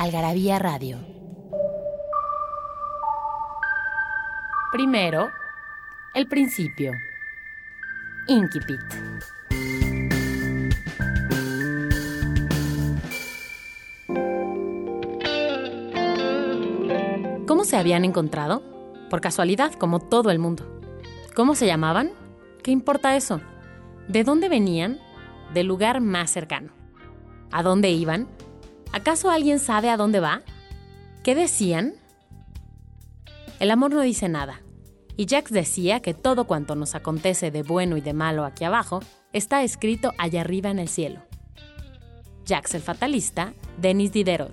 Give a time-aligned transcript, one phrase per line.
[0.00, 0.96] Algarabía Radio.
[4.72, 5.28] Primero,
[6.14, 6.92] el principio.
[8.26, 8.80] Inquipit.
[17.46, 18.62] ¿Cómo se habían encontrado?
[19.10, 20.80] Por casualidad, como todo el mundo.
[21.36, 22.12] ¿Cómo se llamaban?
[22.62, 23.42] ¿Qué importa eso?
[24.08, 24.98] ¿De dónde venían?
[25.52, 26.72] Del lugar más cercano.
[27.52, 28.28] ¿A dónde iban?
[28.92, 30.42] ¿Acaso alguien sabe a dónde va?
[31.22, 31.94] ¿Qué decían?
[33.60, 34.62] El amor no dice nada.
[35.16, 39.00] Y Jacques decía que todo cuanto nos acontece de bueno y de malo aquí abajo
[39.32, 41.20] está escrito allá arriba en el cielo.
[42.44, 44.52] Jacques el fatalista, Denis Diderot.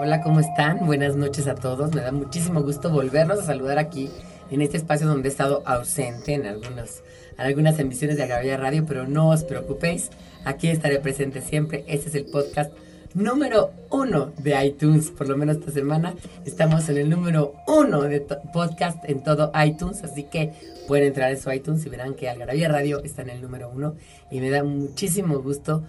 [0.00, 0.86] Hola, ¿cómo están?
[0.86, 1.92] Buenas noches a todos.
[1.92, 4.12] Me da muchísimo gusto volvernos a saludar aquí
[4.50, 7.02] en este espacio donde he estado ausente en algunas,
[7.38, 10.10] algunas emisiones de Agravia Radio, pero no os preocupéis,
[10.44, 11.84] aquí estaré presente siempre.
[11.86, 12.72] Este es el podcast
[13.14, 16.14] número uno de iTunes, por lo menos esta semana.
[16.44, 18.20] Estamos en el número uno de
[18.52, 20.52] podcast en todo iTunes, así que
[20.86, 23.94] pueden entrar en su iTunes y verán que Algarabía Radio está en el número uno
[24.30, 25.84] y me da muchísimo gusto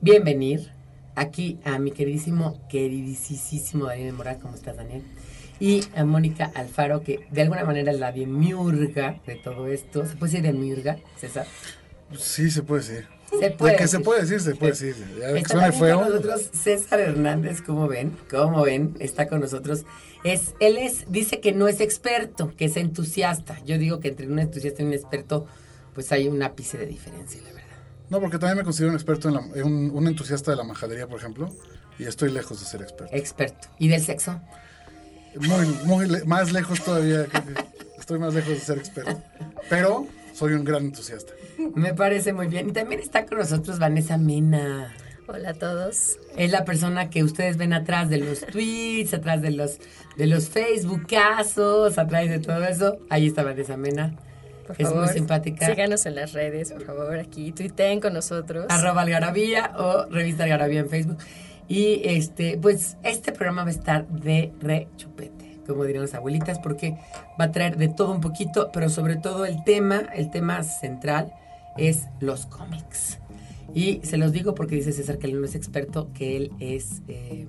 [0.00, 0.70] bienvenir
[1.14, 5.02] aquí a mi queridísimo, queridísimo Daniel Moral, ¿cómo estás Daniel?
[5.60, 10.06] Y a Mónica Alfaro, que de alguna manera es la demiurga de todo esto.
[10.06, 11.46] ¿Se puede decir demiurga, César?
[12.16, 13.18] Sí, se puede decir.
[13.38, 13.76] Se puede.
[13.76, 14.96] que se puede decir, se puede decir.
[15.18, 16.00] Ya está suena feo.
[16.00, 18.16] con nosotros César Hernández, ¿cómo ven?
[18.30, 18.96] ¿Cómo ven?
[19.00, 19.84] Está con nosotros.
[20.24, 23.62] Es, él es, dice que no es experto, que es entusiasta.
[23.64, 25.46] Yo digo que entre un entusiasta y un experto,
[25.94, 27.68] pues hay un ápice de diferencia, la verdad.
[28.10, 29.64] No, porque también me considero un experto en,
[29.94, 31.50] un, entusiasta de la majadería, por ejemplo,
[31.98, 33.14] y estoy lejos de ser experto.
[33.14, 33.68] Experto.
[33.78, 34.40] ¿Y del sexo?
[35.84, 37.26] Muy, más lejos todavía.
[37.98, 39.22] estoy más lejos de ser experto.
[39.68, 41.32] Pero soy un gran entusiasta.
[41.74, 42.68] Me parece muy bien.
[42.68, 44.94] Y también está con nosotros Vanessa Mena.
[45.26, 46.18] Hola a todos.
[46.36, 49.78] Es la persona que ustedes ven atrás de los tweets, atrás de los,
[50.16, 52.98] de los Facebook casos, atrás de todo eso.
[53.10, 54.16] Ahí está Vanessa Mena
[54.76, 55.66] es muy simpática.
[55.66, 58.66] Síganos en las redes, por favor, aquí, tuiteen con nosotros.
[58.68, 61.18] Arroba Algarabía o Revista Algarabía en Facebook.
[61.68, 66.96] Y este, pues este programa va a estar de rechupete, como dirían las abuelitas, porque
[67.38, 71.32] va a traer de todo un poquito, pero sobre todo el tema, el tema central
[71.76, 73.18] es los cómics.
[73.78, 77.00] Y se los digo porque dice César que él no es experto, que él es
[77.06, 77.46] eh,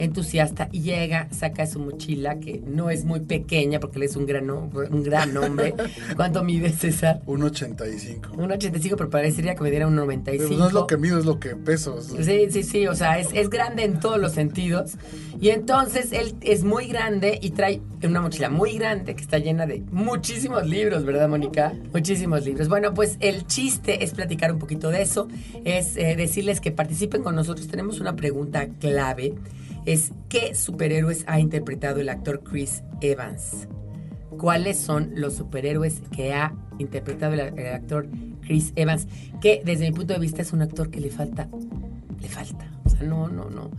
[0.00, 0.68] entusiasta.
[0.72, 4.50] y llega, saca su mochila, que no es muy pequeña porque él es un gran,
[4.50, 5.72] un gran hombre.
[6.16, 7.22] ¿Cuánto mide César?
[7.26, 8.32] Un 85.
[8.36, 10.48] Un 85, pero parecería que me diera un 95.
[10.48, 12.02] Pero no es lo que mido, es lo que peso.
[12.02, 14.96] Sí, sí, sí, o sea, es, es grande en todos los sentidos.
[15.40, 19.66] Y entonces él es muy grande y trae una mochila muy grande que está llena
[19.66, 21.72] de muchísimos libros, ¿verdad, Mónica?
[21.92, 22.68] Muchísimos libros.
[22.68, 25.28] Bueno, pues el chiste es platicar un poquito de eso
[25.64, 27.68] es eh, decirles que participen con nosotros.
[27.68, 29.34] Tenemos una pregunta clave.
[29.84, 33.68] Es ¿qué superhéroes ha interpretado el actor Chris Evans?
[34.38, 38.08] ¿Cuáles son los superhéroes que ha interpretado el, actor
[38.40, 39.06] Chris Evans?
[39.40, 41.48] Que desde mi punto de vista es un actor que le falta,
[42.20, 42.66] le falta.
[42.84, 43.70] O sea, no, no, no.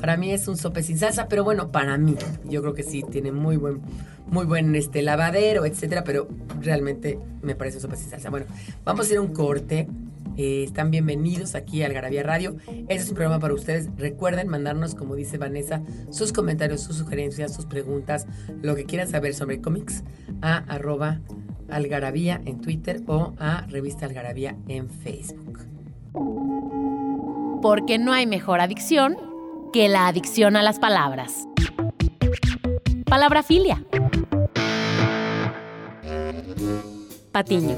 [0.00, 2.16] Para mí es un sope sin salsa, pero bueno, para mí,
[2.48, 3.80] yo creo que sí tiene muy buen,
[4.26, 6.28] muy buen este lavadero, etcétera, pero
[6.60, 8.30] realmente me parece un sope sin salsa.
[8.30, 8.46] Bueno,
[8.84, 9.88] vamos a ir a un corte.
[10.38, 12.56] Eh, están bienvenidos aquí al Garabía Radio.
[12.68, 13.88] Este es un programa para ustedes.
[13.96, 18.24] Recuerden mandarnos, como dice Vanessa, sus comentarios, sus sugerencias, sus preguntas,
[18.62, 20.04] lo que quieran saber sobre cómics
[20.40, 21.20] a arroba
[21.68, 25.58] algarabía en Twitter o a revista algarabía en Facebook.
[27.60, 29.16] Porque no hay mejor adicción
[29.72, 31.48] que la adicción a las palabras.
[33.06, 33.84] Palabra filia.
[37.38, 37.76] Patiño.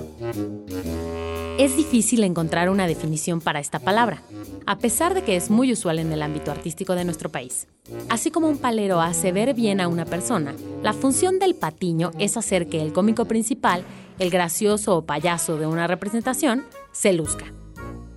[1.59, 4.23] Es difícil encontrar una definición para esta palabra,
[4.65, 7.67] a pesar de que es muy usual en el ámbito artístico de nuestro país.
[8.09, 12.39] Así como un palero hace ver bien a una persona, la función del patiño es
[12.39, 13.85] hacer que el cómico principal,
[14.19, 17.53] el gracioso o payaso de una representación, se luzca.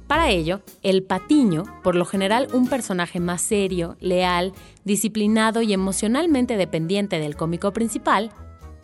[0.07, 4.53] Para ello, el patiño, por lo general un personaje más serio, leal,
[4.85, 8.31] disciplinado y emocionalmente dependiente del cómico principal,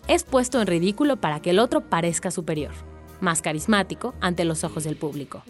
[0.09, 2.71] es puesto en ridículo para que el otro parezca superior.
[3.21, 5.43] más carismático ante los ojos del público.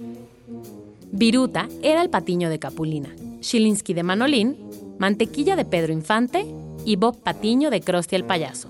[1.11, 3.09] Viruta era el patiño de Capulina,
[3.41, 4.57] Shilinsky de Manolín,
[4.97, 6.47] Mantequilla de Pedro Infante
[6.83, 8.69] y Bob Patiño de Krusty el Payaso.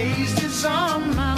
[0.00, 1.29] taste is on my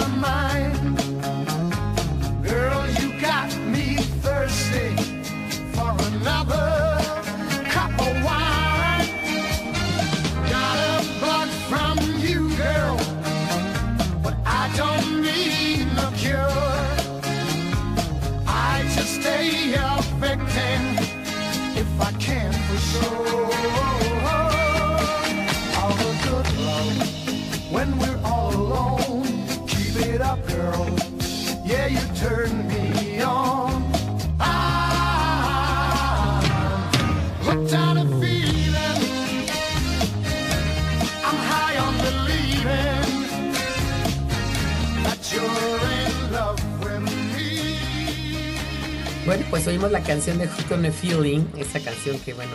[49.33, 52.51] Bueno, pues oímos la canción de Hook on a Feeling, esa canción que, bueno,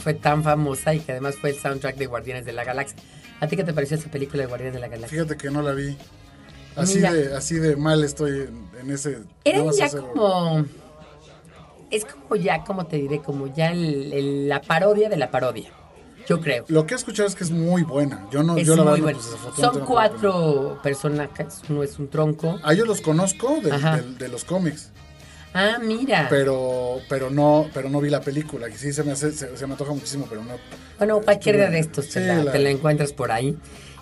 [0.00, 2.96] fue tan famosa y que además fue el soundtrack de Guardianes de la Galaxia.
[3.40, 5.08] ¿A ti qué te pareció esa película de Guardianes de la Galaxia?
[5.24, 5.96] Fíjate que no la vi.
[6.76, 7.12] Así Mira.
[7.12, 9.22] de, así de mal estoy en, en ese.
[9.42, 10.64] Era ya hacer- como...
[11.90, 15.70] Es como ya, como te diré, como ya el- el- la parodia de la parodia.
[16.28, 16.64] Yo creo.
[16.68, 18.28] Lo que he escuchado es que es muy buena.
[18.30, 19.18] Yo no, Es yo la muy bueno.
[19.18, 22.60] pues, Son cuatro personajes, uno es un tronco.
[22.62, 23.96] Ah, yo los conozco de, Ajá.
[23.96, 24.92] de- de los cómics,
[25.54, 26.26] Ah, mira.
[26.28, 28.68] pero pero no pero no vi la película.
[28.68, 30.54] Que sí se me hace, se, se me antoja muchísimo, pero no.
[30.98, 33.56] Bueno, cualquiera de estos te, Sí, la, la- te la encuentras por ahí.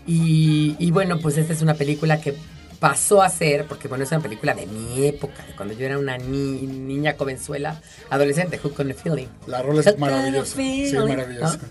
[0.06, 2.34] Y, y bueno, pues esta es una película que
[2.80, 5.98] pasó a ser, porque bueno, es una película de mi época, de cuando yo era
[5.98, 9.28] una ni- niña jovenzuela, adolescente, Hook on a Feeling.
[9.46, 10.56] La rola es maravillosa.
[10.56, 11.58] Sí, maravillosa.
[11.58, 11.62] ¿no?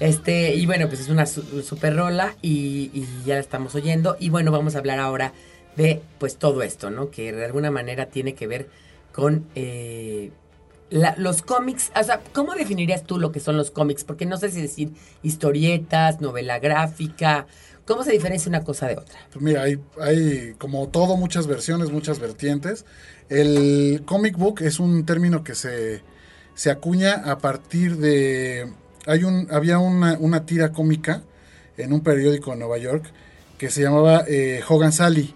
[0.00, 4.16] Este, y bueno, pues es una su- super rola y, y ya la estamos oyendo.
[4.20, 5.32] Y bueno, vamos a hablar ahora
[5.76, 7.10] de pues todo esto, ¿no?
[7.10, 8.68] Que de alguna manera tiene que ver
[9.18, 10.30] con eh,
[10.90, 11.90] la- los cómics.
[12.00, 14.04] O sea, ¿cómo definirías tú lo que son los cómics?
[14.04, 14.92] Porque no sé si decir
[15.24, 17.46] historietas, novela gráfica.
[17.84, 19.18] ¿Cómo se diferencia una cosa de otra?
[19.32, 22.84] Pues mira, hay, hay como todo muchas versiones, muchas vertientes.
[23.28, 26.02] El comic book es un término que se,
[26.54, 28.70] se acuña a partir de...
[29.06, 31.22] Hay un, había una, una tira cómica
[31.76, 33.04] en un periódico en Nueva York
[33.56, 35.34] que se llamaba eh, Hogan Sally,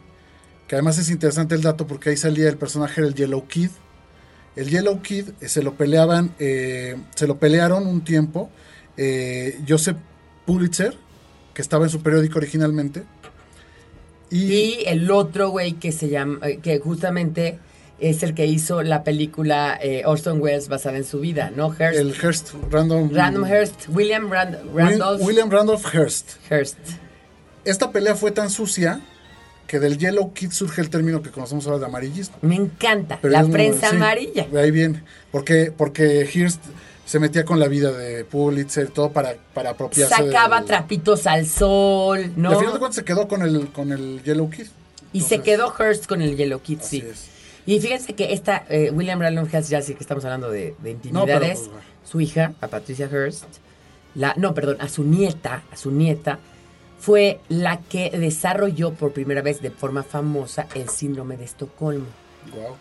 [0.73, 3.69] que además es interesante el dato porque ahí salía el personaje del Yellow Kid.
[4.57, 8.49] El Yellow Kid eh, se lo peleaban, eh, se lo pelearon un tiempo
[8.97, 9.99] eh, Joseph
[10.47, 10.97] Pulitzer,
[11.53, 13.03] que estaba en su periódico originalmente.
[14.31, 17.59] Y, Y el otro güey que se llama, que justamente
[18.01, 21.71] es el que hizo la película eh, Orson Welles basada en su vida, ¿no?
[21.79, 21.99] Hearst.
[22.01, 26.31] el Hearst, Random, Random Hearst, William Rand- Will- Randolph William Randolph Hearst.
[26.51, 26.79] Hearst.
[27.67, 29.03] Esta pelea fue tan sucia
[29.73, 32.37] que del Yellow Kid surge el término que conocemos ahora de amarillismo.
[32.43, 34.47] Me encanta, Pero la muy- prensa sí, amarilla.
[34.47, 35.03] De ahí viene.
[35.31, 36.61] Porque, porque Hearst
[37.07, 40.15] se metía con la vida de Pulitzer, todo para, para apropiarse.
[40.15, 42.51] Sacaba del- trapitos al sol, Y ¿no?
[42.51, 44.67] al final de cuentas se quedó con el, con el Yellow Kid.
[45.15, 47.07] y se quedó Hearst con el Yellow Kid, Así sí.
[47.11, 47.29] es.
[47.65, 50.91] Y fíjense que esta, eh, William Randolph Hearst, ya sí que estamos hablando de, de
[50.91, 51.71] intimidades,
[52.05, 53.45] su hija, a Patricia Hearst,
[54.15, 56.41] la, no, perdón, a su nieta, a su nieta,
[57.03, 62.07] fue la que desarrolló por primera vez de forma famosa el síndrome de Estocolmo.
[62.55, 62.77] Guau.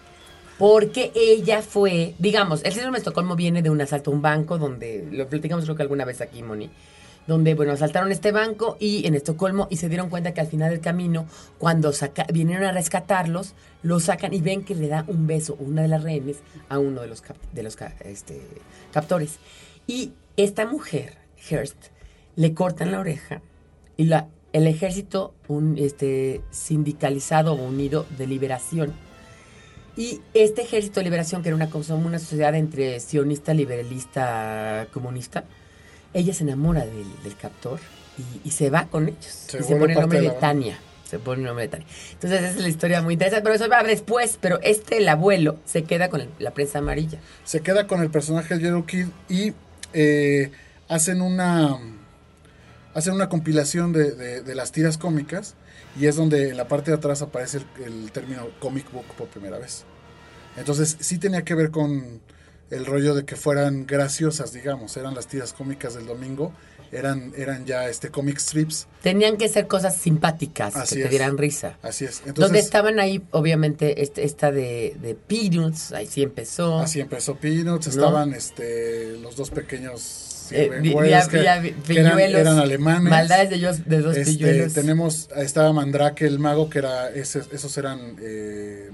[0.60, 4.60] Porque ella fue, digamos, el síndrome de Estocolmo viene de un asalto a un banco
[4.60, 6.70] donde, lo platicamos creo que alguna vez aquí, Moni,
[7.26, 10.70] donde, bueno, asaltaron este banco y en Estocolmo y se dieron cuenta que al final
[10.70, 11.26] del camino,
[11.58, 15.82] cuando saca- vinieron a rescatarlos, lo sacan y ven que le da un beso una
[15.82, 16.38] de las rehenes
[16.70, 18.40] a uno de los, cap- de los este,
[18.94, 19.40] captores.
[19.88, 21.18] Y esta mujer,
[21.50, 21.88] Hearst,
[22.36, 23.42] le cortan la oreja
[23.98, 28.94] y la, el ejército un, este, sindicalizado o unido de liberación
[29.98, 35.44] Y este ejército de liberación, que era una, una sociedad entre sionista, liberalista, comunista,
[36.14, 37.80] ella se enamora del, del captor
[38.18, 39.26] y, y se va con ellos.
[39.48, 40.30] Se y se pone el nombre de.
[40.32, 40.78] Tania.
[41.10, 41.88] Se pone el nombre de Tania.
[42.14, 44.38] Entonces esa es la historia muy interesante, pero eso va después.
[44.40, 47.20] Pero este, el abuelo, se queda con el- la prensa amarilla.
[47.44, 49.54] se queda con el personaje de Yellow Kid y
[49.94, 50.52] eh,
[50.88, 51.78] hacen una
[52.94, 55.56] hacen una compilación de, de- de las tiras cómicas
[56.00, 59.28] y es donde en la parte de atrás aparece el, el término comic book por
[59.28, 59.84] primera vez.
[60.58, 62.22] Entonces sí tenía que ver con
[62.70, 66.54] el rollo de que fueran graciosas, digamos, eran las tiras cómicas del domingo,
[66.94, 71.10] eran, eran ya este comic strips, Tenían que ser cosas simpáticas, Así que te es.
[71.12, 71.78] dieran risa.
[71.82, 72.22] así es.
[72.34, 76.80] Donde estaban ahí, obviamente, este, esta de, de Peanuts, ahí sí empezó.
[76.80, 77.94] así empezó Peanuts, ¿No?
[77.94, 83.10] estaban este, los dos pequeños Eh, que, que eran, alemanes.
[83.10, 84.74] Maldades de, ellos, de dos Este, pilluelos.
[84.74, 88.90] tenemos, estaba Mandrake el mago, que era, ese- esos eran, eh,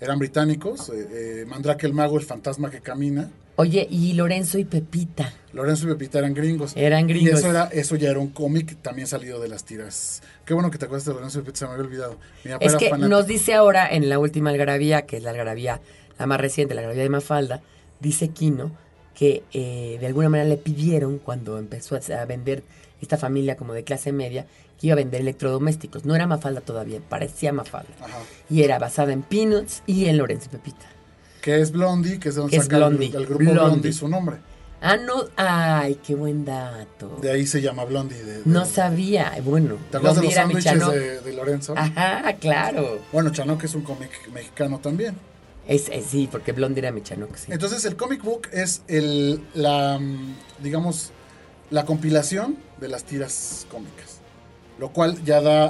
[0.00, 0.90] eran británicos.
[0.90, 1.08] eh,
[1.42, 3.30] eh, Mandrake el mago, el fantasma que camina.
[3.56, 5.32] Oye, y Lorenzo y Pepita.
[5.52, 6.72] Lorenzo y Pepita eran gringos.
[6.76, 7.40] Eran Y gringos.
[7.40, 10.22] eso, era, eso ya era un cómic también salido de las tiras.
[10.44, 12.18] Qué bueno que te acuerdas de Lorenzo y Pepita, se me había olvidado.
[12.44, 13.08] Mi Es que fanático.
[13.08, 15.80] nos dice ahora en la última algarabía, que es la algarabía,
[16.20, 17.60] la más reciente, la algarabía de Mafalda,
[17.98, 18.70] dice Kino
[19.18, 22.62] que eh, de alguna manera le pidieron cuando empezó a, vender
[23.02, 24.46] esta familia como de clase media,
[24.80, 26.04] que iba a vender electrodomésticos.
[26.04, 27.90] No era Mafalda todavía, parecía Mafalda.
[28.00, 28.18] Ajá.
[28.48, 30.86] Y era basada en Peanuts y en Lorenzo y Pepita.
[31.40, 33.60] Que es Blondie, que es de donde saca el- Blondie, el, grupo Blondie.
[33.60, 33.92] Blondie.
[33.92, 34.36] su nombre.
[34.80, 37.18] Ah, no, ay, qué buen dato.
[37.20, 38.22] De ahí se llama Blondie.
[38.22, 41.74] de- de- No sabía, bueno, ¿Te acuerdas los sándwiches de, de Lorenzo?
[41.76, 43.00] Ajá, claro.
[43.12, 45.16] Bueno, Chanoc es un cómic mexicano también.
[45.68, 47.52] Es, es- sí, porque Blondie era mi Chanoc, sí.
[47.52, 50.00] Entonces el comic book es el, la,
[50.62, 51.12] digamos,
[51.70, 54.18] la compilación de las tiras cómicas.
[54.80, 55.64] Lo cual ya da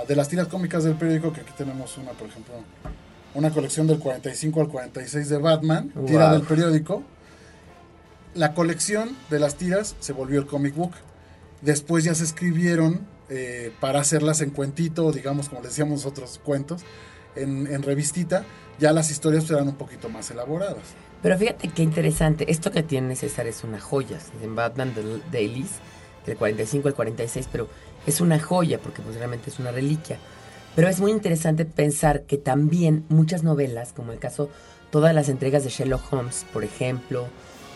[0.00, 2.54] a, de las tiras cómicas del periódico, que aquí tenemos una, por ejemplo,
[3.34, 6.32] una colección del 45 al 46 de Batman, tira Wow.
[6.38, 7.02] del periódico.
[8.34, 10.92] La colección de las tiras se volvió el comic book.
[11.62, 16.82] Después ya se escribieron eh, para hacerlas en cuentito, digamos, como le decíamos nosotros, cuentos,
[17.36, 18.44] en, en revistita.
[18.80, 20.82] Ya las historias eran un poquito más elaboradas.
[21.22, 22.50] Pero fíjate qué interesante.
[22.50, 24.18] Esto que tiene César es una joya.
[24.42, 24.94] En Batman
[25.30, 25.72] Dailies,
[26.24, 27.68] del 45 al 46, pero
[28.06, 30.18] es una joya porque pues realmente es una reliquia.
[30.74, 34.48] Pero es muy interesante pensar que también muchas novelas, como el caso,
[34.90, 37.26] todas las entregas de Sherlock Holmes, por ejemplo,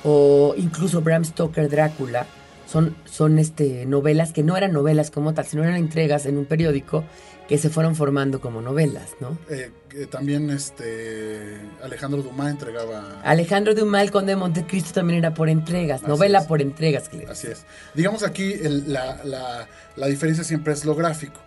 [0.04, 2.26] o incluso Bram Stoker Drácula,
[2.66, 6.46] son, son este, novelas que no eran novelas como tal, sino eran entregas en un
[6.46, 7.04] periódico
[7.49, 9.37] que se fueron formando como novelas, ¿no?
[9.51, 13.21] Eh, eh, también este Alejandro Dumas entregaba.
[13.23, 16.47] Alejandro Dumas, el conde de Montecristo, también era por entregas, Así novela es.
[16.47, 17.09] por entregas.
[17.09, 17.65] Que Así es.
[17.95, 21.39] Digamos aquí el- la, la- la diferencia siempre es lo gráfico,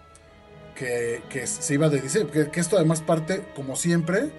[0.76, 4.30] que, que se iba de diseño, que, que esto además parte, como siempre,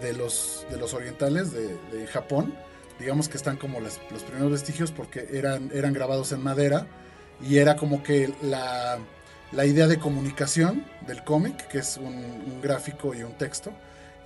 [0.00, 2.54] de los, de los orientales de, de Japón.
[3.00, 6.86] Digamos que están como las- los primeros vestigios porque eran, eran grabados en madera
[7.40, 8.98] y era como que la,
[9.52, 13.72] la idea de comunicación del cómic, que es un, un gráfico y un texto,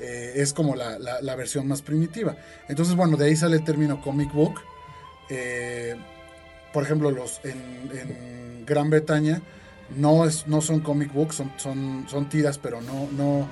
[0.01, 2.37] eh, es como la, la- la versión más primitiva.
[2.69, 4.61] Entonces, bueno, de ahí sale el término comic book.
[5.31, 5.95] Eh,
[6.73, 7.53] por ejemplo, los en,
[7.97, 9.41] en Gran Bretaña
[9.97, 13.49] no, es, no son comic books, son, son, son tiras, pero no, no,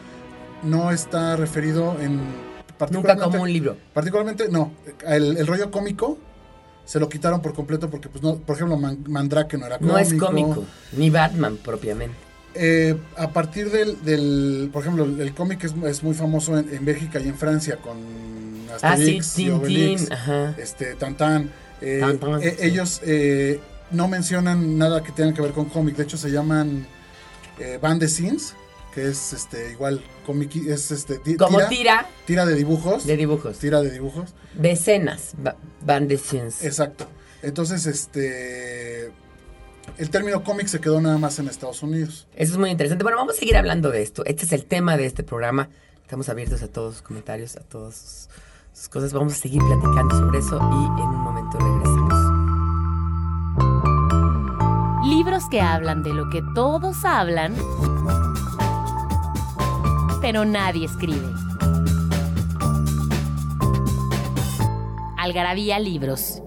[0.62, 2.20] no está referido en...
[2.90, 3.76] Nunca como un libro.
[3.92, 4.72] Particularmente, no.
[5.06, 6.18] El, el rollo cómico
[6.90, 9.92] se lo quitaron por completo porque, pues, no, por ejemplo, Man- Mandrake no era cómico.
[9.92, 12.16] No es cómico, ni Batman propiamente.
[12.52, 16.84] Eh, a partir del, del- por ejemplo, el, cómic es, es muy famoso en, en
[16.84, 17.96] Bélgica y en Francia con
[18.82, 20.08] Ah, sí, Asterix y Obelix,
[20.58, 21.48] este, Tantan.
[21.80, 22.66] Eh, Tantan, eh, sí.
[22.66, 23.00] Ellos
[23.92, 25.94] no mencionan nada que tenga que ver con cómic.
[25.94, 26.88] De hecho, se llaman
[27.80, 28.54] Band de Scenes,
[28.94, 33.16] que es este igual cómic, es este ti- Como tira, tira tira de dibujos, de
[33.16, 33.58] dibujos.
[33.58, 34.34] tira de dibujos.
[34.54, 36.64] De escenas, ba- Van de Scenes.
[36.64, 37.06] Exacto.
[37.42, 39.12] Entonces, este
[39.98, 42.26] el término cómic se quedó nada más en Estados Unidos.
[42.36, 43.02] Eso es muy interesante.
[43.04, 44.24] Bueno, vamos a seguir hablando de esto.
[44.24, 45.68] Este es el tema de este programa.
[46.02, 48.28] Estamos abiertos a todos sus comentarios, a todas sus,
[48.80, 49.12] sus cosas.
[49.12, 52.14] Vamos a seguir platicando sobre eso y en un momento regresamos.
[55.08, 57.54] Libros que hablan de lo que todos hablan,
[60.20, 61.26] pero nadie escribe.
[65.16, 66.42] Algarabía Libros.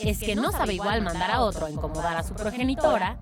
[0.00, 3.18] Es que no sabe igual mandar a otro a incomodar a su progenitora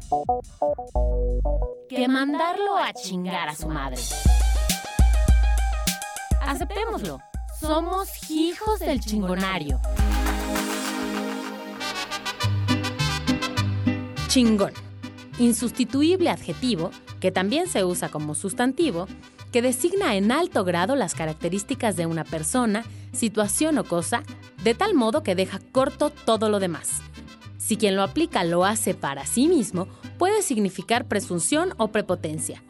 [1.89, 4.01] que mandarlo a chingar a su madre.
[6.41, 7.21] Aceptémoslo.
[7.61, 9.81] Somos hijos del chingonario.
[14.27, 14.73] Chingón.
[15.39, 16.91] Insustituible adjetivo
[17.23, 19.07] que también se usa como sustantivo,
[19.53, 24.25] que designa en alto grado las características de una persona, situación o cosa,
[24.65, 27.01] de tal modo que deja corto todo lo demás.
[27.59, 29.87] Si quien lo aplica lo hace para sí mismo,
[30.19, 32.61] puede significar presunción o prepotencia,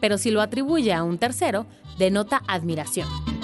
[0.00, 1.66] pero si lo atribuye a un tercero,
[1.98, 3.35] denota admiración.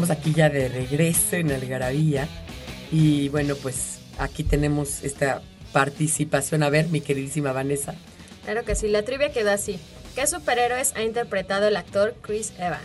[0.00, 2.26] Estamos aquí ya de regreso en Algarabía.
[2.90, 6.62] Y bueno, pues aquí tenemos esta participación.
[6.62, 7.94] A ver, mi queridísima Vanessa.
[8.44, 9.78] Claro que sí, la trivia quedó así.
[10.14, 12.80] ¿Qué superhéroes ha interpretado el actor Chris Evans?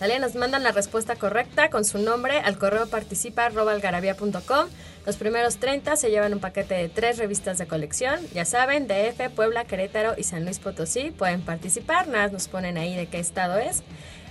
[0.00, 0.18] ¿Sale?
[0.18, 4.68] Nos mandan la respuesta correcta con su nombre al correo participa arroba algarabía.com.
[5.06, 8.18] Los primeros 30 se llevan un paquete de tres revistas de colección.
[8.34, 12.08] Ya saben, DF, Puebla, Querétaro y San Luis Potosí pueden participar.
[12.08, 13.84] Nada, nos ponen ahí de qué estado es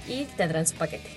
[0.10, 1.16] y tendrán su paquete.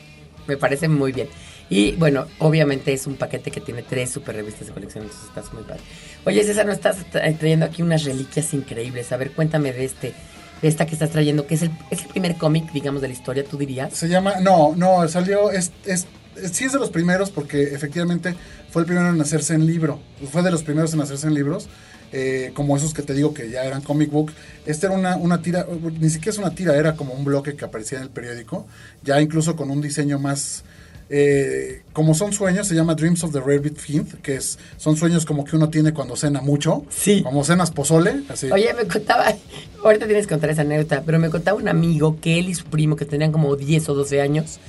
[0.51, 1.29] Me parece muy bien.
[1.69, 5.53] Y bueno, obviamente es un paquete que tiene tres super revistas de colección, entonces estás
[5.55, 5.81] muy padre.
[6.25, 9.13] Oye, César, nos estás tra- trayendo aquí unas reliquias increíbles.
[9.13, 10.13] A ver, cuéntame de este,
[10.61, 13.15] de esta que estás trayendo, que es el, es el primer cómic, digamos, de la
[13.15, 13.95] historia, tú dirías.
[13.95, 16.07] Se llama, no, no, salió, es, es
[16.53, 18.35] sí es de los primeros porque efectivamente
[18.71, 20.01] fue el primero en hacerse en libro.
[20.33, 21.69] Fue de los primeros en hacerse en libros.
[22.13, 24.33] Eh, como esos que te digo que ya eran comic book.
[24.67, 25.67] Este era una, una tira,
[25.99, 28.67] ni siquiera es una tira, era como un bloque que aparecía en el periódico.
[29.03, 30.65] Ya incluso con un diseño más...
[31.13, 35.27] eh, como son sueños, se llama Dreams of the Rabbit Fiend, que es, son sueños
[35.27, 36.85] como que uno tiene cuando cena mucho.
[36.89, 37.23] Sí.
[37.23, 38.51] Como cenas pozole, así.
[38.51, 39.27] Oye, me contaba,
[39.85, 42.65] ahorita tienes que contar esa anécdota, pero me contaba un amigo que él y su
[42.65, 44.61] primo, que tenían como 10 o 12 años,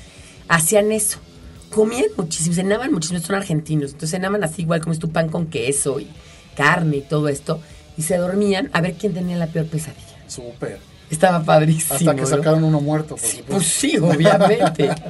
[0.47, 1.19] hacían eso.
[1.69, 5.45] Comían muchísimo, cenaban muchísimo, son argentinos, entonces cenaban así igual como es tu pan con
[5.45, 6.07] queso y
[6.55, 7.59] carne y todo esto,
[7.97, 10.01] y se dormían a ver quién tenía la peor pesadilla.
[10.27, 10.79] Súper.
[11.09, 11.95] Estaba padrísimo.
[11.95, 12.27] Hasta que ¿no?
[12.27, 13.53] sacaron uno muerto, por Sí, supuesto.
[13.53, 14.89] pues sí, obviamente.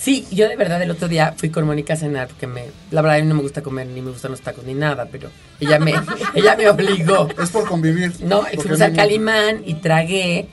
[0.00, 3.02] Sí, yo de verdad el otro día fui con Mónica a cenar porque me, la
[3.02, 5.28] verdad a mí no me gusta comer ni me gustan los tacos ni nada, pero
[5.58, 5.92] ella me,
[6.36, 7.28] ella me obligó.
[7.42, 8.12] Es por convivir.
[8.20, 10.46] No, fuimos a a mí- Calimán y tragué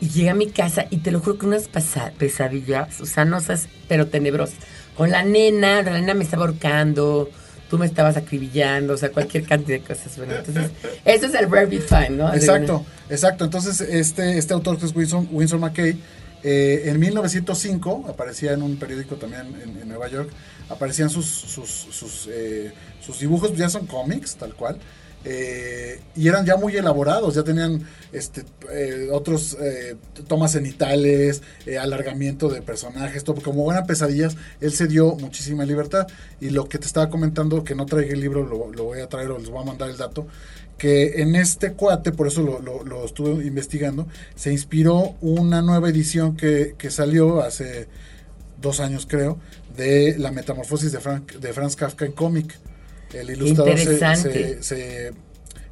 [0.00, 1.68] y llegué a mi casa y te lo juro que unas
[2.18, 4.56] pesadillas, o sea, no sabes, pero tenebrosas.
[4.96, 7.30] Con la nena, la nena me estaba ahorcando,
[7.70, 10.16] tú me estabas acribillando, o sea, cualquier cantidad de cosas.
[10.16, 10.70] Bueno, entonces,
[11.04, 12.34] eso es el Rabbit Fine, ¿no?
[12.34, 13.44] Exacto, exacto.
[13.44, 15.96] Entonces, este, este autor que es Winsor, Winsor McKay,
[16.42, 20.30] eh, en 1905 aparecía en un periódico también en, en Nueva York,
[20.68, 24.76] aparecían sus, sus, sus, eh, sus dibujos, ya son cómics, tal cual.
[25.24, 31.42] Eh, y eran ya muy elaborados, ya tenían este, eh, otros eh, tomas cenitales,
[31.80, 36.06] alargamiento de personajes, todo, como buenas pesadillas, él se dio muchísima libertad.
[36.40, 39.30] Y lo que te estaba comentando, que no traiga el libro, lo, voy a traer
[39.30, 40.26] o les voy a mandar el dato,
[40.78, 46.74] que en este cuate, por eso lo, estuve investigando, se inspiró una nueva edición que,
[46.78, 47.86] que salió hace
[48.60, 49.38] dos años creo,
[49.76, 52.58] de la metamorfosis de, Frank, de Franz Kafka en cómic.
[53.12, 55.12] El ilustrador se, se, se-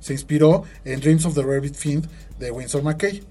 [0.00, 2.06] se inspiró en Dreams of the Rabbit Fiend
[2.38, 3.22] de Winsor McKay.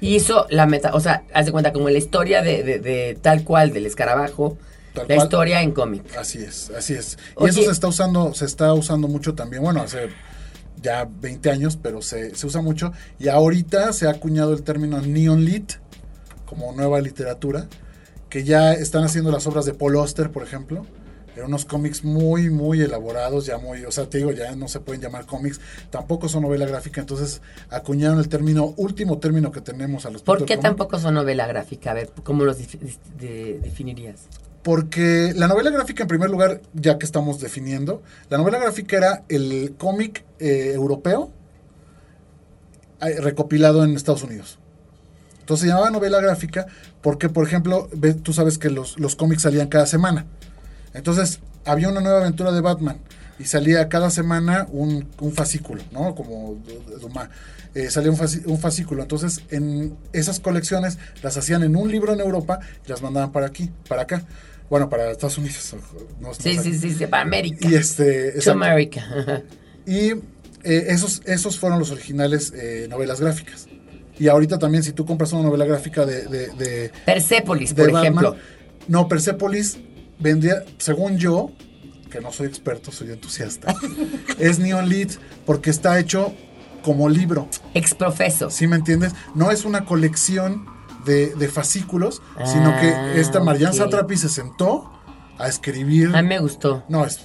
[0.00, 3.16] Y hizo la meta, o sea, haz de cuenta como la historia de, de- de
[3.20, 4.58] tal cual del escarabajo,
[4.94, 5.26] Tal la cual.
[5.26, 6.16] historia en cómic.
[6.16, 7.18] Así es, así es.
[7.40, 10.08] Y eso se está usando, se está usando mucho también, bueno, hace
[10.82, 12.92] ya 20 años, pero se, se usa mucho.
[13.18, 15.74] Y ahorita se ha acuñado el término neon lit
[16.44, 17.68] como nueva literatura,
[18.28, 20.84] que ya están haciendo las obras de Paul Auster, por ejemplo.
[21.36, 24.80] En unos cómics muy, muy elaborados, ya muy, o sea, te digo, ya no se
[24.80, 27.40] pueden llamar cómics, tampoco son novela gráfica, entonces
[27.70, 31.92] acuñaron el término, último término que tenemos a los ¿Por qué tampoco son novela gráfica?
[31.92, 34.20] A ver, ¿cómo los de- definirías?
[34.62, 39.24] Porque la novela gráfica, en primer lugar, ya que estamos definiendo, la novela gráfica era
[39.28, 41.30] el cómic eh, europeo
[43.00, 44.58] eh, recopilado en Estados Unidos.
[45.40, 46.66] Entonces se llamaba novela gráfica
[47.00, 50.26] porque, por ejemplo, ve- tú sabes que los, los cómics salían cada semana.
[50.94, 52.98] Entonces había una nueva aventura de Batman
[53.38, 56.14] y salía cada semana un, un fascículo, ¿no?
[56.14, 56.58] Como.
[57.74, 59.02] Eh, salía un, fascículo.
[59.02, 63.46] Entonces en esas colecciones las hacían en un libro en Europa y las mandaban para
[63.46, 64.24] aquí, para acá.
[64.68, 65.74] Bueno, para Estados Unidos.
[66.20, 67.68] no- Sí, sí, sí, sí, para América.
[67.68, 68.32] Y este...
[68.40, 68.52] To.
[68.52, 69.42] America.
[69.86, 70.10] Y
[70.64, 73.66] eh, esos, esos fueron los originales eh, novelas gráficas.
[74.18, 77.92] Y ahorita también, si tú compras una novela gráfica de, de, de, Persepolis, de por
[77.92, 78.36] Batman, ejemplo.
[78.86, 79.78] no, Persepolis
[80.22, 81.50] vendría, según yo,
[82.10, 83.74] que no soy experto, soy entusiasta,
[84.38, 85.10] es Neon Lead
[85.46, 86.32] porque está hecho
[86.82, 87.48] como libro.
[87.74, 88.50] Exprofeso.
[88.50, 89.12] ¿Sí me entiendes?
[89.34, 90.66] No es una colección
[91.06, 92.80] de, de fascículos, sino Ah,
[93.12, 93.82] que esta Marianne ok.
[93.84, 94.90] Satrapi se sentó
[95.38, 96.14] a escribir.
[96.14, 96.84] A mí me gustó.
[96.88, 97.20] No, es-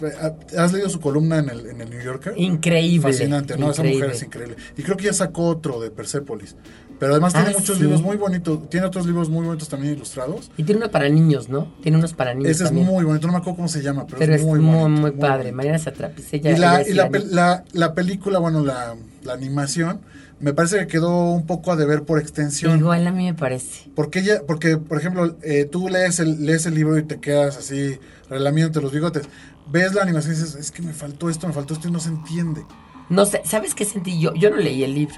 [0.58, 2.34] ¿has leído su columna en el, en el New Yorker?
[2.38, 3.02] Increíble.
[3.12, 3.70] Fascinante, ¿no?
[3.72, 4.56] Esa mujer es increíble.
[4.78, 6.56] Y creo que ya sacó otro de Persepolis.
[7.00, 7.84] Pero además Ah, tiene muchos ¿sí?
[7.84, 8.70] libros muy bonitos.
[8.70, 10.50] Tiene otros libros muy bonitos también ilustrados.
[10.58, 11.72] Y tiene uno para niños, ¿no?
[11.84, 12.88] Tiene unos para niños Ese es también.
[12.88, 13.28] muy bonito.
[13.28, 15.38] No me acuerdo cómo se llama, pero, Pero es muy, bonito, muy padre.
[15.38, 15.56] bonito.
[15.58, 20.02] Mariana Satrapis, ella, y la, ella y la, la- la película, bueno, la, la animación,
[20.40, 22.80] me parece que quedó un poco a deber por extensión.
[22.80, 23.90] Igual a mí me parece.
[23.96, 27.58] Porque ella, porque, por ejemplo, eh, tú lees el, lees el libro y te quedas
[27.58, 29.24] así, relamiéndote los bigotes.
[29.70, 32.00] Ves la animación y dices, es que me faltó esto, me faltó esto y no
[32.00, 32.62] se entiende.
[33.10, 34.34] No sé, ¿sabes qué sentí yo?
[34.36, 35.16] Yo no leí el libro,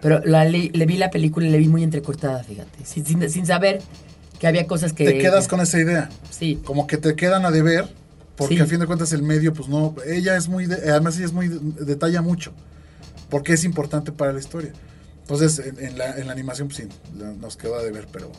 [0.00, 2.84] pero la le, le vi la película y le vi muy entrecortada, fíjate.
[2.84, 3.80] Sin, sin, sin saber
[4.38, 5.04] que había cosas que...
[5.04, 6.08] te quedas con esa idea.
[6.30, 6.60] Sí.
[6.64, 7.86] como que te quedan a deber,
[8.36, 8.60] porque Sí.
[8.60, 11.32] a fin de cuentas el medio, pues no, ella es muy, de- además ella es
[11.32, 12.52] muy, detalla mucho,
[13.30, 14.72] porque es importante para la historia.
[15.22, 18.30] Entonces, en, en la, en la animación, pues sí, la- nos quedó a deber, pero,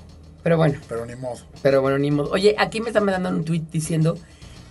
[0.41, 1.39] Pero bueno, pero ni modo.
[1.61, 2.31] pero bueno, ni modo.
[2.31, 4.17] Oye, aquí me están mandando un tweet diciendo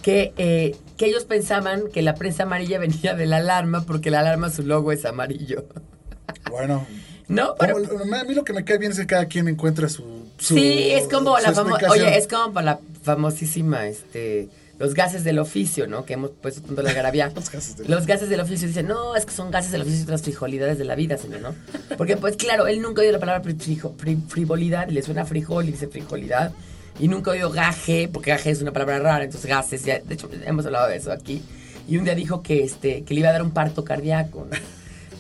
[0.03, 4.21] que, eh, que ellos pensaban que la prensa amarilla venía de la alarma porque la
[4.21, 5.67] alarma su logo es amarillo.
[6.51, 6.87] Bueno,
[7.29, 7.55] ¿No?
[7.59, 10.03] Pero, como- a mí lo que me cae bien es que cada quien encuentra su...
[10.39, 11.91] su- sí, es como la famosa...
[11.91, 14.49] Oye, es como la famosísima, este...
[14.79, 16.05] Los gases del oficio, ¿no?
[16.05, 17.31] Que hemos puesto tanto la garabía.
[17.35, 20.01] Los gases del- Los gases del oficio dicen, no, es que son gases del oficio
[20.01, 21.55] y otras frijolidades de la vida, señor, ¿no?
[21.99, 25.69] Porque, pues, claro, él nunca oído la palabra frijo- fri- frivolidad y le suena frijol
[25.69, 26.53] y dice frijolidad.
[27.01, 30.29] y nunca oído gaje, porque gaje es una palabra rara, entonces gases, ya, de hecho
[30.45, 31.43] hemos hablado de eso aquí.
[31.89, 34.57] Y un día dijo que, este, que le iba a dar un parto cardíaco, ¿no?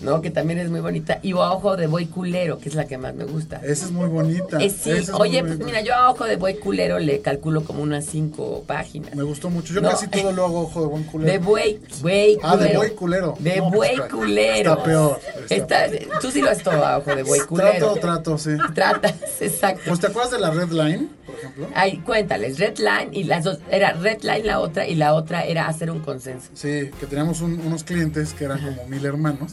[0.02, 0.20] ¿No?
[0.22, 1.18] Que también es muy bonita.
[1.22, 3.60] Y a ojo de buey culero, que es la que más me gusta.
[3.64, 4.58] Esa es muy bonita.
[4.62, 5.64] Eh, sí, es oye, pues bonita.
[5.66, 9.14] mira, yo a ojo de buey culero le calculo como unas cinco páginas.
[9.14, 9.72] Me gustó mucho.
[9.74, 9.90] Yo No.
[9.90, 11.32] casi todo lo hago ojo de buen culero.
[11.32, 12.48] De buey, buey culero.
[12.48, 13.34] Ah, de buey culero.
[13.38, 14.70] De No, pues, buey está- culero.
[14.72, 17.70] está peor, está Está- tú sí lo has todo a ojo de buey culero.
[17.94, 18.50] Trato, trato, sí.
[18.74, 19.82] Tratas, exacto.
[19.86, 21.66] Pues te acuerdas de la Red Line, por ejemplo.
[21.74, 25.44] Ay, cuéntales, Red Line y las dos, era Red Line la otra y la otra
[25.44, 26.48] era hacer un consenso.
[26.54, 29.52] Sí, que teníamos un- unos clientes que eran como mil hermanos.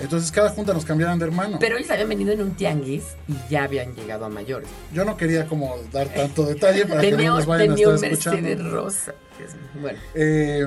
[0.00, 1.58] Entonces cada junta nos cambiaban de hermano.
[1.60, 4.68] Pero ellos habían venido en un tianguis y ya habían llegado a mayores.
[4.92, 8.04] Yo no quería como dar tanto detalle para que no nos vayan a estar un
[8.04, 8.42] escuchando.
[8.42, 9.14] Mercedes rosa.
[9.80, 10.66] Bueno, Eh,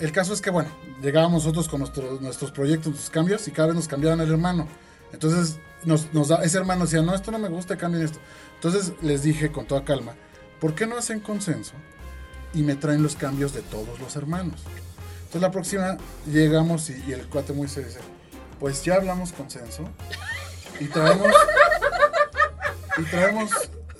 [0.00, 0.68] el caso es que, bueno,
[1.02, 4.68] llegábamos nosotros con nuestros, nuestros proyectos, nuestros cambios, y cada vez nos cambiaban el hermano.
[5.12, 8.18] Entonces, nos, nos da, ese hermano decía, no, esto no me gusta, cambien esto.
[8.54, 10.14] Entonces, les dije con toda calma,
[10.60, 11.72] ¿por qué no hacen consenso
[12.54, 14.60] y me traen los cambios de todos los hermanos?
[15.18, 15.96] Entonces, la próxima
[16.30, 17.98] llegamos y, y el cuate muy se dice,
[18.60, 19.88] pues ya hablamos consenso
[20.80, 21.32] y traemos,
[22.98, 23.50] y traemos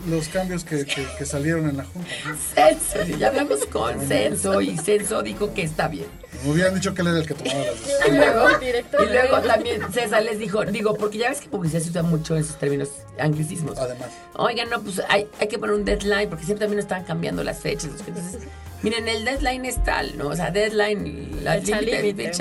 [0.06, 2.08] los cambios que, que- que salieron en la junta.
[2.54, 6.06] censo, sí, ya hablamos con censo y censo dijo que está bien.
[6.44, 8.16] Me hubieran dicho que él era el que tomaba las Y decisiones.
[8.16, 11.90] luego, Directo y luego también César les dijo, digo, porque ya ves que publicidad se
[11.90, 13.76] usa mucho en esos términos anglicismos.
[13.76, 14.08] Además.
[14.34, 17.58] Oigan, no, pues hay, hay que poner un deadline, porque siempre también están cambiando las
[17.58, 17.90] fechas.
[18.06, 18.40] Entonces,
[18.82, 20.28] miren, el deadline es tal, ¿no?
[20.28, 21.80] O sea, deadline, la fecha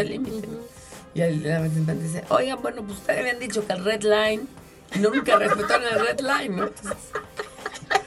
[0.03, 0.47] límite.
[1.25, 4.43] Y la representante dice, oigan, bueno, pues ustedes habían dicho que el red line,
[4.95, 6.67] y nunca respetaron el red line, ¿no?
[6.67, 6.97] Entonces,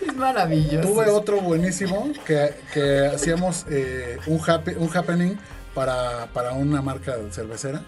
[0.07, 0.89] es maravilloso.
[0.89, 5.37] Tuve otro buenísimo que, que hacíamos eh, un, happy- un happening
[5.75, 7.83] para, para una marca cervecera.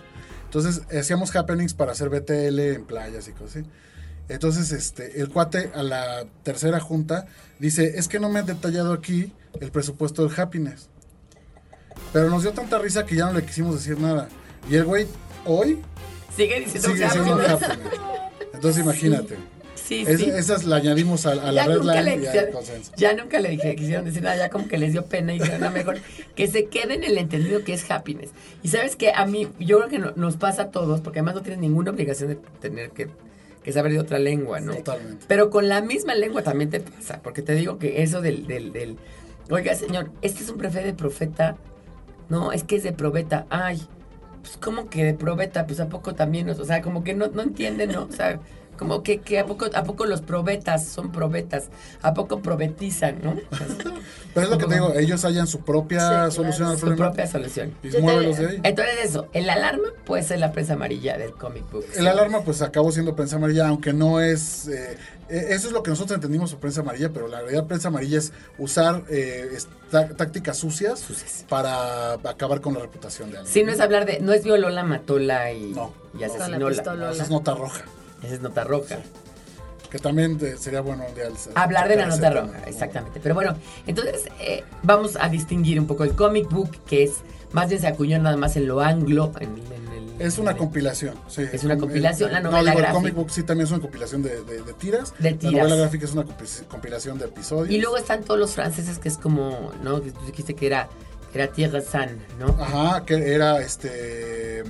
[0.44, 3.66] Entonces hacíamos happenings para hacer BTL en playas y cosas así.
[4.28, 7.26] Entonces este, el cuate a la tercera junta
[7.58, 10.88] dice, es que no me han detallado aquí el presupuesto del happiness.
[12.12, 14.28] Pero nos dio tanta risa que ya no le quisimos decir nada.
[14.70, 15.06] Y el güey
[15.44, 15.78] hoy
[16.36, 17.84] Sigue diciendo sigue que siendo happening.
[18.54, 19.36] Entonces imagínate.
[19.74, 20.30] Sí, Es- sí.
[20.30, 22.92] esas la añadimos a, a la ya red nunca, line le, y al consenso.
[22.96, 25.60] ya nunca le dije, quisieron decir nada, ya como que les dio pena y dijeron,
[25.60, 25.98] "No, mejor
[26.36, 28.30] que se quede en el entendido que es happiness.
[28.62, 31.34] Y sabes que a mí, yo creo que no- nos pasa a todos, porque además
[31.34, 33.08] no tienes ninguna obligación de tener que,
[33.62, 34.72] que saber de otra lengua, ¿no?
[34.76, 35.24] Totalmente.
[35.28, 38.72] Pero con la misma lengua también te pasa, porque te digo que eso del, del,
[38.72, 38.96] del
[39.50, 41.56] oiga señor, este es un prefe de profeta,
[42.30, 43.82] no, es que es de probeta, ay,
[44.42, 47.42] pues como que de probeta, pues a poco también, o sea, como que no, no
[47.42, 48.04] entienden, ¿no?
[48.04, 48.40] O sea,
[48.78, 51.66] como que, que a poco a poco los probetas son probetas,
[52.02, 53.36] a poco probetizan, ¿no?
[54.34, 57.08] Pero es lo que te digo, ellos hallan su propia Sí, solución al su problema
[57.08, 57.74] propia solución.
[57.82, 58.60] y Yo te- muévelos de ahí.
[58.62, 61.84] Entonces eso, el alarma puede ser la prensa amarilla del comic book.
[61.94, 64.68] El alarma pues acabó siendo prensa amarilla, aunque no es...
[64.68, 64.96] eh,
[65.28, 68.18] eh, eso es lo que nosotros entendimos por prensa amarilla, pero la realidad prensa amarilla
[68.18, 69.58] es usar eh,
[69.90, 71.44] tácticas sucias, Sucias.
[71.48, 73.52] para acabar con la reputación de alguien.
[73.52, 75.92] Sí, no es hablar de, no es violola, matola y, No.
[76.18, 77.10] y asesinola.
[77.12, 77.82] Esa es nota roja,
[78.22, 78.98] Esa es nota roja.
[79.90, 82.64] que también sería bueno un día Hablar de la nota roja, tema.
[82.66, 83.20] exactamente.
[83.22, 83.54] Pero bueno,
[83.86, 87.12] entonces eh, vamos a distinguir un poco el comic book, que es
[87.52, 89.32] más bien se acuñó nada más en lo anglo.
[89.38, 91.44] En, en el, Es una el- compilación, sí.
[91.52, 92.92] Es una compilación, la No, novela digo, el gráfica.
[93.00, 95.12] comic book sí también es una compilación de, de- de tiras.
[95.18, 95.54] De La tiras.
[95.68, 97.70] novela gráfica es una compi- compilación de episodios.
[97.70, 100.00] Y luego están todos los franceses, que es como, ¿no?
[100.02, 100.88] Que tú dijiste que era,
[101.32, 102.56] que era Tierra San, ¿no?
[102.58, 104.64] Ajá, que era este.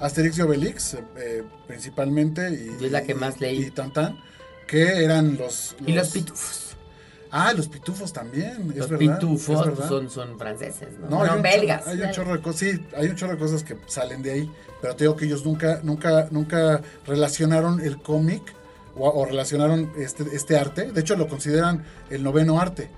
[0.00, 2.50] Asterix y Obelix, eh, principalmente.
[2.50, 3.64] Y, Yo es la que más leí.
[3.66, 4.18] Y Tantan,
[4.66, 6.64] que eran los, Y los pitufos.
[7.30, 9.18] Ah, los pitufos también, es Los verdad.
[9.18, 9.88] pitufos es verdad.
[9.88, 11.10] son, son franceses, ¿no?
[11.10, 11.84] No, hay belgas.
[11.84, 14.32] chorro- hay un chorro de cosas, sí, hay un chorro de cosas que salen de
[14.32, 18.42] ahí, pero te digo que ellos nunca, nunca, nunca relacionaron el cómic
[18.96, 20.90] o, o relacionaron este, este arte.
[20.90, 22.88] De hecho, lo consideran el noveno arte,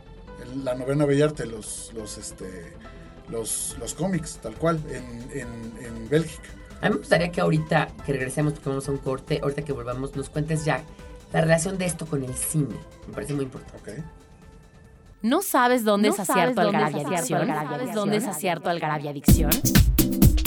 [0.44, 2.74] el- la novena bella arte, los, los, este,
[3.28, 5.48] los, los cómics, tal cual, en, en,
[5.84, 6.50] en Bélgica.
[6.80, 9.72] A mí me gustaría que ahorita que regresemos, porque vamos a un corte, ahorita que
[9.72, 10.82] volvamos, nos cuentes ya
[11.32, 12.74] la relación de esto con el cine.
[13.06, 13.92] Me parece muy importante.
[13.92, 13.98] ¿ok?
[15.22, 17.46] ¿No sabes dónde ¿No es acierto dónde es Algarabia Adicción?
[17.46, 19.50] ¿Sabes dónde es acierto Algarabia Adicción?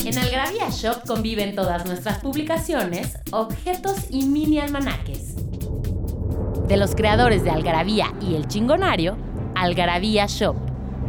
[0.04, 5.36] En Algarabia Shop conviven todas nuestras publicaciones, objetos y mini almanaques.
[6.68, 9.16] De los creadores de Algarabía y El Chingonario,
[9.56, 10.56] Algarabía Shop.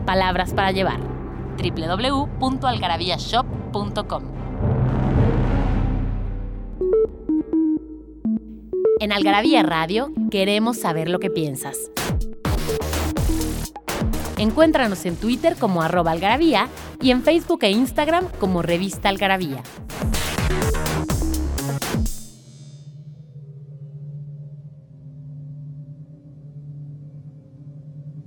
[0.04, 1.00] Palabras para llevar.
[1.56, 4.33] www.algarabíashop.com
[9.00, 11.76] En Algarabía Radio queremos saber lo que piensas.
[14.38, 16.68] Encuéntranos en Twitter como arroba algarabía
[17.00, 19.62] y en Facebook e Instagram como revista algarabía.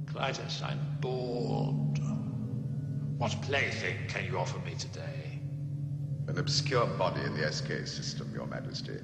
[0.07, 1.99] Titus, I'm bored.
[3.17, 5.41] What plaything can you offer me today?
[6.27, 8.99] An obscure body in the SK system, Your Majesty.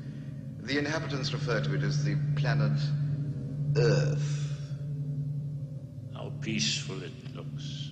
[0.64, 2.80] The inhabitants refer to it as the planet
[3.76, 4.50] Earth.
[6.14, 7.90] How peaceful it looks.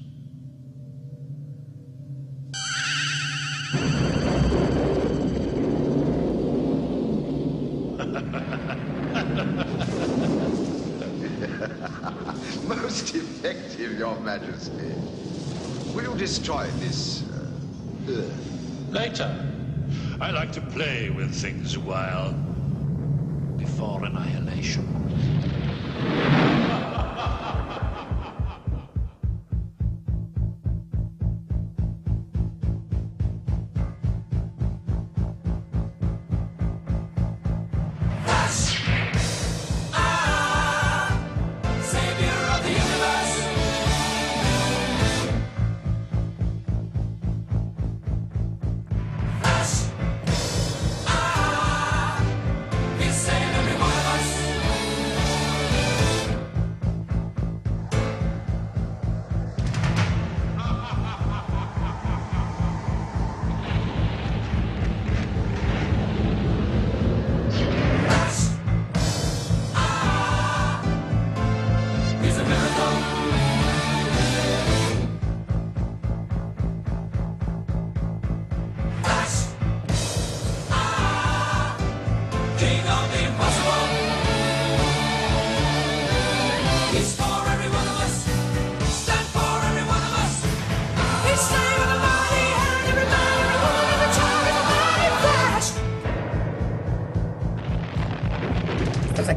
[12.67, 14.93] Most effective, Your Majesty.
[15.93, 18.87] Will you destroy this uh, Earth?
[18.89, 19.45] Later.
[20.21, 22.33] I like to play with things a while.
[23.61, 24.83] Before annihilation.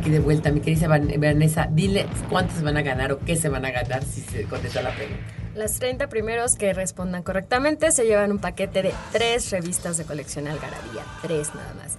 [0.04, 1.66] Aquí de vuelta, mi querida Van- Vanessa.
[1.70, 4.90] Dile cuántos van a ganar o qué se van a ganar si se contesta la
[4.94, 5.22] pregunta.
[5.56, 10.46] Los 30 primeros que respondan correctamente se llevan un paquete de tres revistas de colección
[10.46, 11.02] Algarabía.
[11.22, 11.94] Tres nada más.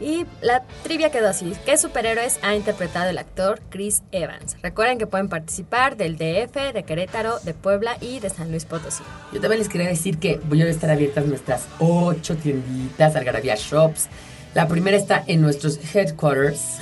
[0.00, 1.54] Y la trivia quedó así.
[1.64, 4.54] ¿Qué superhéroes ha interpretado el actor Chris Evans?
[4.62, 9.02] Recuerden que pueden participar del DF, de Querétaro, de Puebla y de San Luis Potosí.
[9.32, 14.08] Yo también les quería decir que voy a estar abiertas nuestras ocho tienditas, Algarabía Shops.
[14.52, 16.80] La primera está en nuestros headquarters.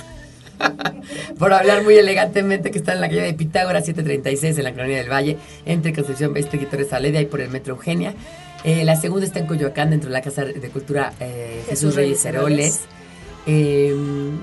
[1.39, 4.97] Por hablar muy elegantemente, que está en la calle de Pitágoras 736, en la Colonia
[4.97, 8.13] del Valle, entre Concepción Beste y Torres Saledia y por el Metro Eugenia.
[8.63, 12.23] Eh, la segunda está en Coyoacán, dentro de la Casa de Cultura eh, Jesús Reyes
[12.25, 12.81] Heroles,
[13.45, 13.93] eh,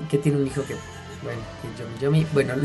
[0.09, 0.75] que tiene un hijo que,
[1.23, 2.53] bueno, que Yomi Yomi, bueno.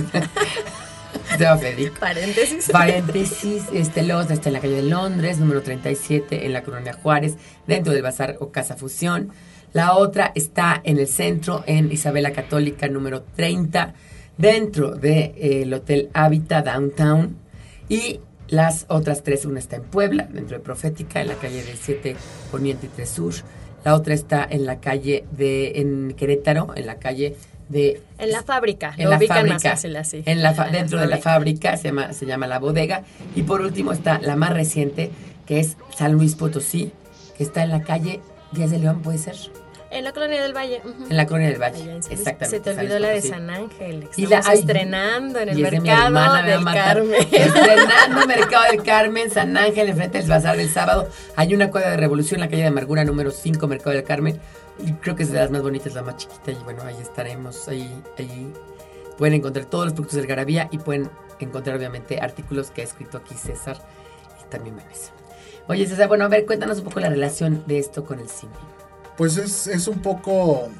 [1.98, 2.68] Paréntesis.
[2.70, 7.36] Paréntesis, este Los está en la calle de Londres, número 37, en la Colonia Juárez,
[7.66, 9.30] dentro del Bazar o Casa Fusión.
[9.72, 13.94] La otra está en el centro, en Isabela Católica, número 30,
[14.36, 17.36] dentro del Hotel Habita Downtown.
[17.88, 21.76] Y las otras tres, una está en Puebla, dentro de Profética, en la calle del
[21.76, 22.16] 7
[22.50, 23.34] Poniente y 3 Sur.
[23.84, 27.36] La otra está en la calle de, en Querétaro, en la calle
[27.68, 28.94] de En la fábrica.
[28.96, 30.22] en Lo la ubican más fábrica, fácil así.
[30.24, 33.04] en la En dentro de la fábrica se llama, se llama la bodega
[33.36, 35.10] y por último está la más reciente
[35.46, 36.92] que es San Luis Potosí
[37.36, 38.20] que está en la calle
[38.52, 39.36] Díaz de León puede ser
[39.90, 40.82] En la colonia del Valle.
[41.08, 42.06] en la colonia del Allá Valle Luis.
[42.10, 43.22] exactamente Se te olvidó la de.
[43.22, 44.08] San Ángel.
[44.16, 46.64] Y la- ay, estrenando en el de mercado hermana, a del.
[46.64, 47.20] Carmen.
[47.32, 51.08] Estrenando Mercado del Carmen, San Ángel, enfrente del Bazar del Sábado.
[51.36, 54.38] Hay una cuadra de revolución en la calle de Amargura número 5, Mercado del Carmen.
[54.84, 56.50] Y creo que es de las más bonitas, la más chiquita.
[56.52, 57.66] Y bueno, ahí estaremos.
[57.68, 58.52] Ahí, ahí
[59.16, 63.16] pueden encontrar todos los productos del Garabía y pueden encontrar, obviamente, artículos que ha escrito
[63.18, 63.78] aquí César
[64.44, 65.12] y también Vanessa.
[65.66, 68.52] Oye, César, bueno, a ver, cuéntanos un poco la relación de esto con el cine.
[69.18, 70.70] Pues es, es un poco.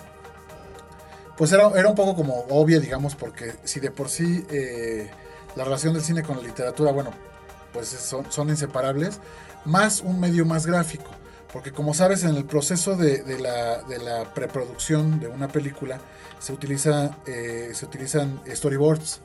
[1.36, 5.10] Pues era, era un poco como obvia, digamos, porque si de por sí eh,
[5.56, 7.10] la relación del cine con la literatura, bueno,
[7.72, 9.20] pues es- son, son inseparables,
[9.66, 11.10] más un medio más gráfico.
[11.52, 15.98] Porque como sabes, en el proceso de, de la, de la preproducción de una película
[16.40, 19.20] se, utiliza, eh, se utilizan storyboards,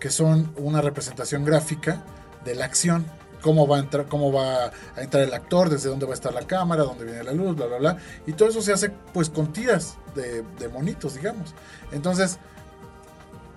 [0.00, 2.02] que son una representación gráfica
[2.44, 3.06] de la acción.
[3.42, 4.66] Cómo va, a entrar, cómo va
[4.96, 7.54] a entrar el actor, desde dónde va a estar la cámara, dónde viene la luz,
[7.54, 7.96] bla, bla, bla.
[8.26, 11.54] Y todo eso se hace pues con tiras de, de monitos, digamos.
[11.92, 12.38] Entonces,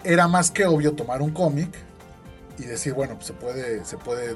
[0.03, 1.69] era más que obvio tomar un cómic
[2.57, 4.36] y decir, bueno, pues se puede, se puede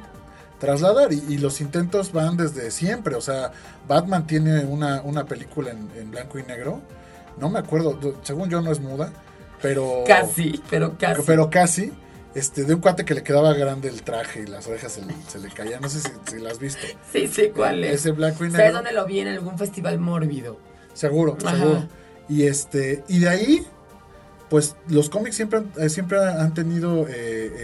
[0.59, 1.13] trasladar.
[1.13, 3.15] Y, y los intentos van desde siempre.
[3.15, 3.51] O sea,
[3.87, 6.81] Batman tiene una, una película en, en blanco y negro.
[7.37, 9.11] No me acuerdo, según yo no es muda,
[9.61, 10.03] pero...
[10.07, 11.21] Casi, pero casi.
[11.25, 11.91] Pero casi.
[12.35, 15.13] Este, de un cuate que le quedaba grande el traje y las orejas se le,
[15.27, 15.81] se le caían.
[15.81, 16.81] No sé si, si la has visto.
[17.11, 17.95] Sí, sí, ¿cuál es?
[18.01, 19.19] Ese blanco y ¿Sabes dónde lo vi?
[19.19, 20.57] En algún festival mórbido.
[20.93, 21.57] Seguro, Ajá.
[21.57, 21.87] seguro.
[22.29, 23.67] Y este, y de ahí,
[24.49, 27.11] pues los cómics siempre, han- eh, siempre han tenido eh,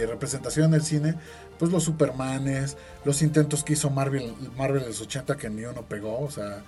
[0.02, 1.14] eh, representación en el cine,
[1.58, 5.82] pues los Supermanes, los intentos que hizo Marvel, Marvel en los 80 que ni uno
[5.82, 6.62] pegó, o sea,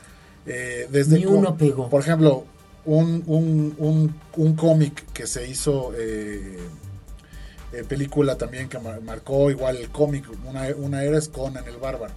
[0.47, 1.19] eh, desde...
[1.19, 1.89] Ni uno pegó.
[1.89, 2.45] Por ejemplo,
[2.85, 5.93] un, un, un, un cómic que se hizo...
[5.97, 6.59] eh,
[7.73, 11.77] eh, película también que mar- marcó igual el cómic, una, una era es Conan el
[11.79, 12.13] Bárbaro.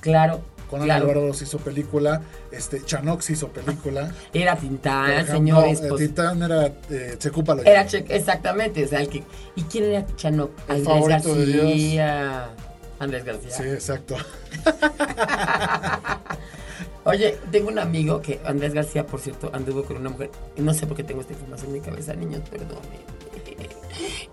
[0.00, 1.02] Claro, Conan claro.
[1.02, 4.10] el Bárbaro se hizo película, este, Chanox hizo película.
[4.32, 5.80] Era Tintán, señores.
[5.82, 7.86] eh, pues, Titán era eh, Tsecupa lo era.
[7.86, 9.22] Che- exactamente, o sea, el que.
[9.56, 10.50] ¿Y quién era Chano?
[10.68, 11.24] El Andrés.
[11.24, 12.48] García.
[12.98, 13.50] Andrés García.
[13.50, 14.16] Sí, exacto.
[17.04, 20.30] Oye, tengo un amigo que, Andrés García, por cierto, anduvo con una mujer.
[20.56, 22.78] No sé por qué tengo esta información en mi cabeza, niños, perdón.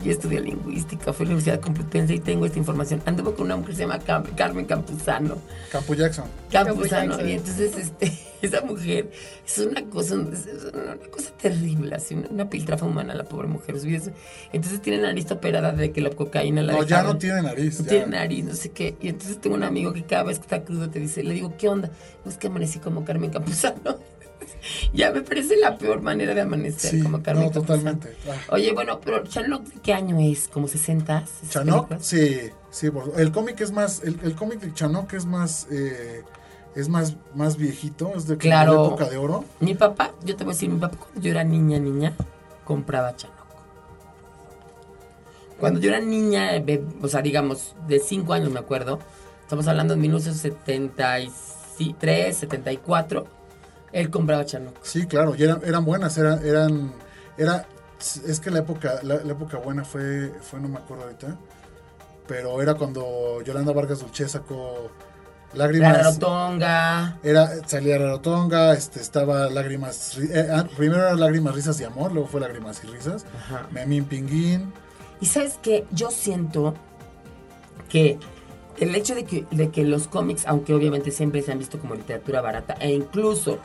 [0.04, 3.02] Yo estudié lingüística, fui a la Universidad Complutense y tengo esta información.
[3.06, 5.38] Anduvo con una mujer que se llama Cam- Carmen Campuzano.
[5.72, 6.26] Campo Jackson.
[6.50, 7.12] Campuzano.
[7.12, 7.30] Jackson.
[7.30, 9.12] Y entonces, este, esa mujer
[9.46, 13.76] es una cosa, es una cosa terrible, así, una, una piltrafa humana, la pobre mujer.
[14.54, 17.14] Entonces tiene nariz operada de que la cocaína la No, ya dejaron.
[17.14, 17.80] no tiene nariz.
[17.80, 17.90] No ya.
[17.90, 18.96] tiene nariz, no sé qué.
[19.02, 21.54] Y entonces tengo un amigo que cada vez que está crudo te dice, le digo,
[21.58, 21.90] ¿qué onda?
[22.24, 23.98] No es que amanecí como Carmen Campuzano.
[24.94, 28.16] ya me parece la peor manera de amanecer Sí, como Carmen no, totalmente.
[28.28, 28.54] Ah.
[28.54, 29.30] Oye, bueno, pero ¿de
[29.84, 30.48] qué año es?
[30.48, 31.24] ¿Como 60?
[31.50, 32.38] Chanok, sí,
[32.70, 36.24] sí, por- el cómic es más, el, el cómic de Chanok es más, eh,
[36.76, 38.74] es más, más viejito, es de Claro.
[38.74, 39.46] la época de oro.
[39.60, 42.14] Mi papá, yo te voy a decir, mi papá cuando yo era niña, niña,
[42.66, 43.38] compraba Chanok.
[45.60, 46.52] Cuando yo era niña,
[47.02, 49.00] o sea, digamos, de 5 años me acuerdo,
[49.42, 53.28] estamos hablando de 1973, 74,
[53.92, 54.78] él compraba Chanok.
[54.84, 56.94] Sí, claro, y eran, eran buenas, eran, eran,
[57.38, 57.66] era,
[58.28, 61.38] es que la época, la, la época buena fue, fue, no me acuerdo ahorita,
[62.28, 64.92] pero era cuando Yolanda Vargas Dulce sacó
[65.54, 65.98] La lágrimas.
[65.98, 71.84] Rarotonga, Era, salía Rarotonga, este, estaba lágrimas, ri- eh, ah, primero era lágrimas, risas y
[71.84, 73.68] amor, luego fue lágrimas y risas, Ajá.
[73.72, 74.72] Memín Pinguín,
[75.22, 76.76] Y sabes que yo siento
[77.90, 78.20] que
[78.78, 81.96] el hecho de que, de que los cómics, aunque obviamente siempre se han visto como
[81.96, 83.58] literatura barata, e incluso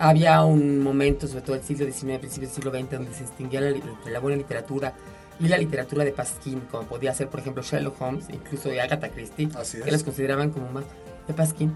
[0.00, 3.60] había un momento, sobre todo el siglo XIX, principios del siglo XX, donde se distinguía
[3.60, 4.94] la, buena literatura
[5.38, 9.10] y la literatura de Pasquín, como podía ser, por ejemplo, Sherlock Holmes, incluso de Agatha
[9.10, 9.48] Christie,
[9.84, 10.84] que los consideraban como más
[11.28, 11.72] de Pasquín.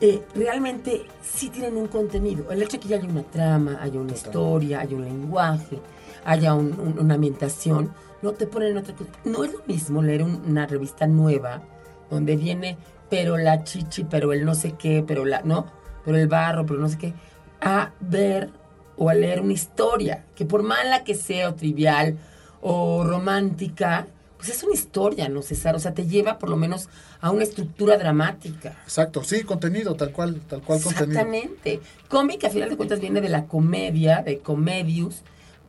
[0.00, 2.50] eh, realmente sí tienen un contenido.
[2.52, 5.80] El hecho de que ya haya una trama, haya una historia, haya un lenguaje,
[6.24, 9.10] haya un- un- una ambientación, no te ponen en otra cosa.
[9.24, 11.62] No es lo mismo leer un- una revista nueva
[12.10, 12.78] donde viene,
[13.10, 15.66] pero la chichi, pero el no sé qué, pero la, ¿no?
[16.04, 17.14] Pero el barro, pero no sé qué,
[17.60, 18.50] a ver
[18.96, 22.18] o a leer una historia, que por mala que sea o trivial
[22.60, 25.74] o romántica, pues es una historia, ¿no, César?
[25.74, 26.88] O sea, te lleva por lo menos
[27.20, 28.76] a una estructura dramática.
[28.84, 31.20] exacto, sí, contenido, tal cual, tal cual contenido.
[31.20, 31.80] Exactamente.
[32.08, 35.22] Cómic, a final de cuentas, viene de la comedia, de comedius,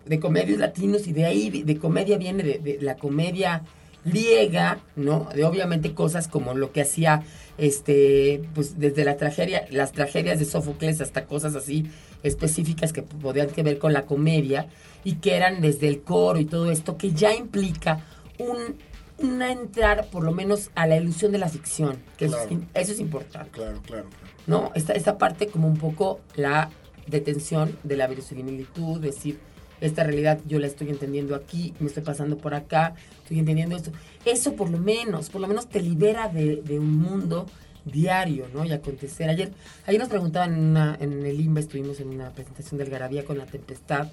[0.05, 3.63] de comedios latinos, y de ahí, de, de comedia viene de, de la comedia
[4.05, 5.27] griega, ¿no?
[5.33, 7.23] De obviamente cosas como lo que hacía,
[7.59, 11.89] este, pues desde la tragedia, las tragedias de Sófocles hasta cosas así
[12.23, 14.67] específicas que podían que ver con la comedia
[15.03, 18.05] y que eran desde el coro y todo esto, que ya implica
[18.37, 18.77] un,
[19.17, 22.37] una entrar por lo menos a la ilusión de la ficción, que eso
[22.73, 23.51] es eso importante.
[23.51, 24.29] Claro, claro, claro.
[24.47, 24.71] ¿no?
[24.75, 26.69] Esta, esta parte como un poco la
[27.07, 29.39] detención de la verosimilitud, decir,
[29.81, 33.91] esta realidad yo la estoy entendiendo aquí, me estoy pasando por acá, estoy entendiendo esto.
[34.25, 37.45] Eso por lo menos, por lo menos te libera de, de un mundo
[37.85, 38.65] diario, ¿no?
[38.65, 39.29] Y acontecer.
[39.29, 39.51] Ayer,
[39.87, 43.37] ayer nos preguntaban en, una- en el IMBA, estuvimos en una presentación del Garabía con
[43.37, 44.09] la Tempestad,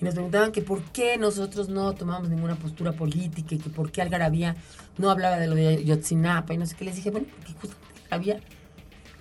[0.00, 3.90] y nos preguntaban que por qué nosotros no tomamos ninguna postura política y que por
[3.92, 4.56] qué Algarabía
[4.96, 6.86] no hablaba de lo de Yotzinapa y no sé qué.
[6.86, 8.40] Les dije, bueno, porque justamente Algarabía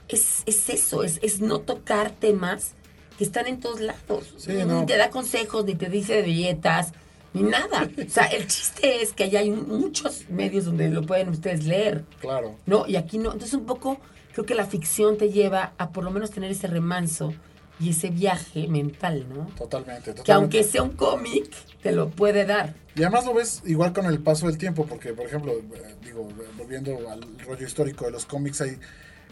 [0.08, 2.76] es, es eso, es, es no tocar temas
[3.20, 4.34] que están en todos lados.
[4.38, 4.86] Sí, ni no.
[4.86, 6.94] te da consejos, ni te dice de dietas,
[7.34, 7.90] ni nada.
[7.98, 12.06] O sea, el chiste es que allá hay muchos medios donde lo pueden ustedes leer.
[12.22, 12.56] Claro.
[12.66, 13.34] No, y aquí no.
[13.34, 14.00] Entonces un poco
[14.32, 17.34] creo que la ficción te lleva a por lo menos tener ese remanso
[17.78, 19.48] y ese viaje mental, ¿no?
[19.58, 20.24] Totalmente, totalmente.
[20.24, 21.52] Que aunque sea un cómic,
[21.82, 22.74] te lo puede dar.
[22.96, 26.26] Y además lo ves igual con el paso del tiempo, porque, por ejemplo, eh, digo,
[26.58, 28.78] volviendo al rollo histórico de los cómics, hay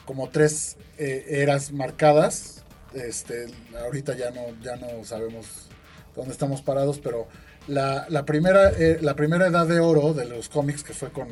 [0.03, 2.65] como tres eh, eras marcadas.
[2.93, 3.47] Este,
[3.83, 5.67] ahorita ya no, ya no sabemos
[6.15, 7.27] dónde estamos parados, pero
[7.67, 11.27] la, primera, eh, la primera edad de oro de los cómics, que fue con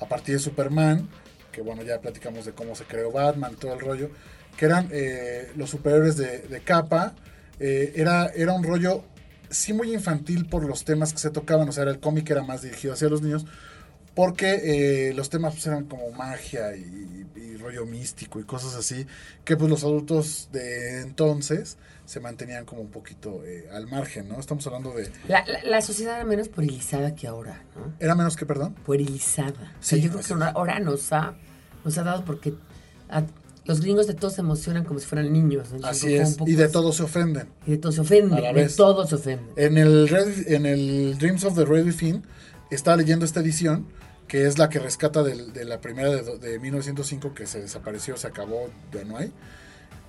[0.00, 1.08] a partir de Superman,
[1.52, 4.10] que bueno, ya platicamos de cómo se creó Batman, todo el rollo,
[4.56, 7.14] que eran eh, los superhéroes de, de capa,
[7.58, 9.04] eh, era, era un rollo
[9.48, 12.42] sí muy infantil por los temas que se tocaban, o sea, era el cómic era
[12.42, 13.46] más dirigido hacia los niños,
[14.16, 19.06] porque eh, los temas pues, eran como magia y, y rollo místico y cosas así,
[19.44, 24.38] que pues los adultos de entonces se mantenían como un poquito eh, al margen, ¿no?
[24.40, 25.10] Estamos hablando de...
[25.28, 27.94] La, la- la sociedad era menos puerilizada que ahora, ¿no?
[28.00, 28.74] ¿Era menos que, perdón?
[28.86, 29.50] Puerilizada.
[29.80, 31.34] O sea, Sí, yo creo que ahora, nos ha,
[31.84, 32.54] nos ha dado porque
[33.08, 33.24] a-
[33.64, 35.72] los gringos de todos se emocionan como si fueran niños.
[35.72, 35.84] ¿no?
[35.86, 36.36] Así es.
[36.46, 36.72] Y de así.
[36.72, 37.48] todo se ofenden.
[37.66, 38.36] Y de todo se ofende.
[38.36, 38.76] A la De vez.
[38.76, 39.42] todo se ofende.
[39.56, 42.22] En el, Red- en el Dreams of the Red Within,
[42.70, 43.88] estaba leyendo esta edición,
[44.28, 48.16] que es la que rescata del- de, la primera de, de 1905, que se desapareció,
[48.16, 49.32] se acabó, ya no hay,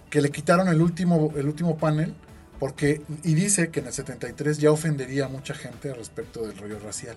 [0.10, 2.14] que le quitaron el último, el último panel,
[2.60, 6.80] porque, y dice que en el 73 ya ofendería a mucha gente respecto del rollo
[6.80, 7.16] racial.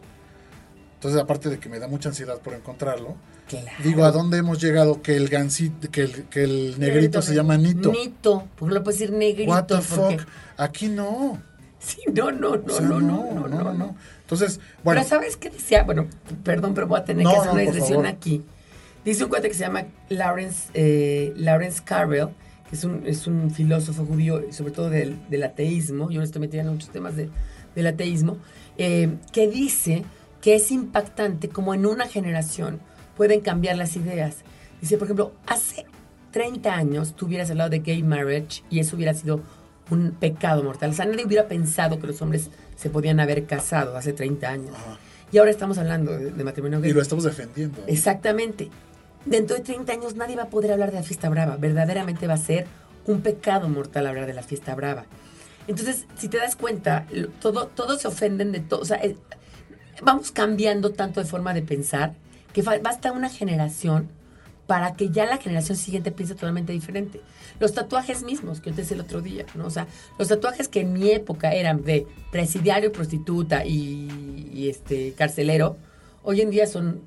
[0.94, 3.16] Entonces, aparte de que me da mucha ansiedad por encontrarlo,
[3.48, 3.66] Claro.
[3.82, 7.56] digo, ¿a dónde hemos llegado que el gansito, que el, que el negrito se llama
[7.56, 7.90] Nito?
[7.90, 8.46] Nito.
[8.56, 9.50] Porque lo puedes decir negrito.
[9.50, 10.28] What the porque- fuck?
[10.58, 11.40] Aquí no.
[11.80, 13.96] Sí, no, no, no, O sea, no, no, no, no, no.
[14.30, 15.82] Entonces, bueno, Pero ¿sabes qué decía?
[15.82, 16.06] Bueno,
[16.44, 18.42] perdón, pero voy a tener No, que hacer no, una digresión aquí.
[19.04, 22.28] Dice un cuate que se llama Lawrence, eh, Lawrence Carrell,
[22.68, 26.40] que es un, es un filósofo judío, sobre todo del, del ateísmo, yo no estoy
[26.42, 27.28] metida en muchos temas de-
[27.74, 28.36] del ateísmo,
[28.78, 30.04] eh, que dice
[30.40, 32.78] que es impactante como en una generación
[33.16, 34.36] pueden cambiar las ideas.
[34.80, 35.86] Dice, por ejemplo, hace
[36.30, 39.40] 30 años tú hubieras hablado de gay marriage y eso hubiera sido
[39.90, 40.90] un pecado mortal.
[40.90, 44.74] O sea, nadie hubiera pensado que los hombres se podían haber casado hace 30 años.
[45.32, 46.90] Y ahora estamos hablando de, de matrimonio gay.
[46.90, 47.82] y lo estamos defendiendo.
[47.86, 48.70] Exactamente.
[49.24, 51.56] Dentro de 30 años nadie va a poder hablar de la fiesta brava.
[51.56, 52.66] Verdaderamente va a ser
[53.06, 55.04] un pecado mortal hablar de la fiesta brava.
[55.66, 57.06] Entonces, si te das cuenta,
[57.40, 58.80] todo, todos se ofenden de todo.
[58.80, 59.16] O sea, eh,
[60.02, 62.14] vamos cambiando tanto de forma de pensar
[62.52, 64.08] que basta una generación
[64.70, 67.20] para que ya la generación siguiente piense totalmente diferente.
[67.58, 69.66] Los tatuajes mismos, que yo te decía el otro día, ¿no?
[69.66, 75.12] O sea, los tatuajes que en mi época eran de presidiario, prostituta y, y, este
[75.14, 75.76] carcelero,
[76.22, 77.00] hoy en día son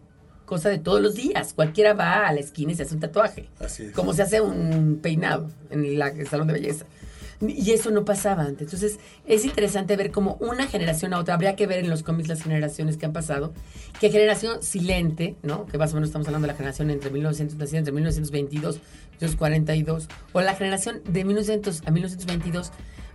[0.46, 1.54] cosa de todos los días.
[1.54, 3.48] Cualquiera va a la esquina y se hace un tatuaje.
[3.62, 3.92] Así es.
[3.94, 6.84] Como se hace un peinado en la- el salón de belleza.
[7.48, 8.68] Y eso no pasaba antes.
[8.68, 12.30] Entonces, es interesante ver cómo una generación a otra, habría que ver en los cómics
[12.30, 13.54] las generaciones que han pasado,
[14.00, 15.66] que generación silente, ¿no?
[15.66, 19.26] Que más o menos estamos hablando de la generación entre 1900, nacida entre 1922 y
[19.26, 22.72] 1942, o la generación de 1900 a 1922,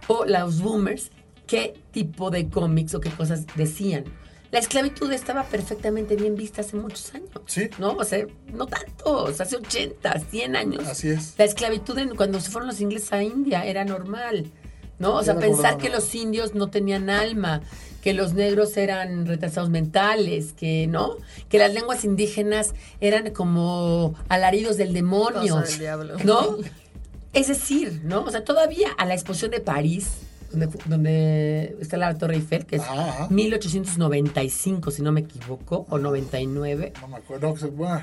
[0.08, 1.10] o los boomers,
[1.46, 4.04] qué tipo de cómics o qué cosas decían.
[4.50, 7.28] La esclavitud estaba perfectamente bien vista hace muchos años.
[7.46, 7.68] Sí.
[7.78, 7.92] ¿No?
[7.92, 10.86] O sea, no tanto, o sea, hace 80, 100 años.
[10.86, 11.34] Así es.
[11.36, 14.50] La esclavitud en- cuando se fueron los ingleses a India era normal,
[14.98, 15.16] ¿no?
[15.16, 15.78] O sea, Era pensar normal.
[15.82, 17.60] que los indios no tenían alma,
[18.02, 21.16] que los negros eran retrasados mentales, que, ¿no?
[21.50, 26.16] Que las lenguas indígenas eran como alaridos del demonio, Cosa del diablo.
[26.24, 26.56] ¿no?
[27.34, 28.22] Es decir, ¿no?
[28.24, 30.08] O sea, todavía a la exposición de París,
[30.50, 33.28] donde, donde está la Torre Eiffel, que es Ajá, ajá.
[33.30, 37.54] 1895, si no me equivoco, o 99, No me acuerdo.
[37.54, 38.02] que se- buah.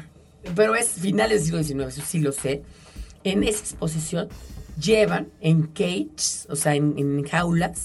[0.56, 2.62] pero es finales del siglo XIX, sí lo sé.
[3.24, 4.30] En esa exposición
[4.80, 7.84] llevan en cages, o sea, en, en jaulas,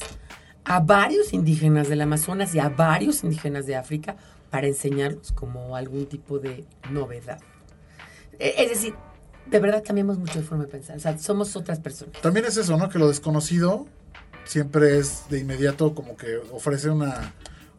[0.65, 4.17] a varios indígenas del Amazonas y a varios indígenas de África
[4.51, 7.41] para enseñarlos como algún tipo de novedad.
[8.39, 8.95] E- Es decir,
[9.47, 10.97] de verdad cambiamos mucho de forma de pensar.
[10.97, 12.21] O sea, somos otras personas.
[12.21, 12.89] También es eso, ¿no?
[12.91, 13.87] Que lo desconocido
[14.51, 17.35] siempre es de inmediato como que ofrece una,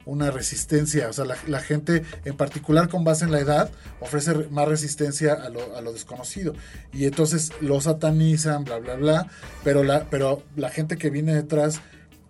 [0.05, 1.09] una resistencia.
[1.09, 3.69] O sea, la, gente, en particular con base en la edad,
[3.99, 6.53] ofrece re- más resistencia a lo, desconocido.
[6.93, 9.27] Y entonces lo satanizan, bla, bla, bla.
[9.65, 11.81] Pero la, pero la gente que viene detrás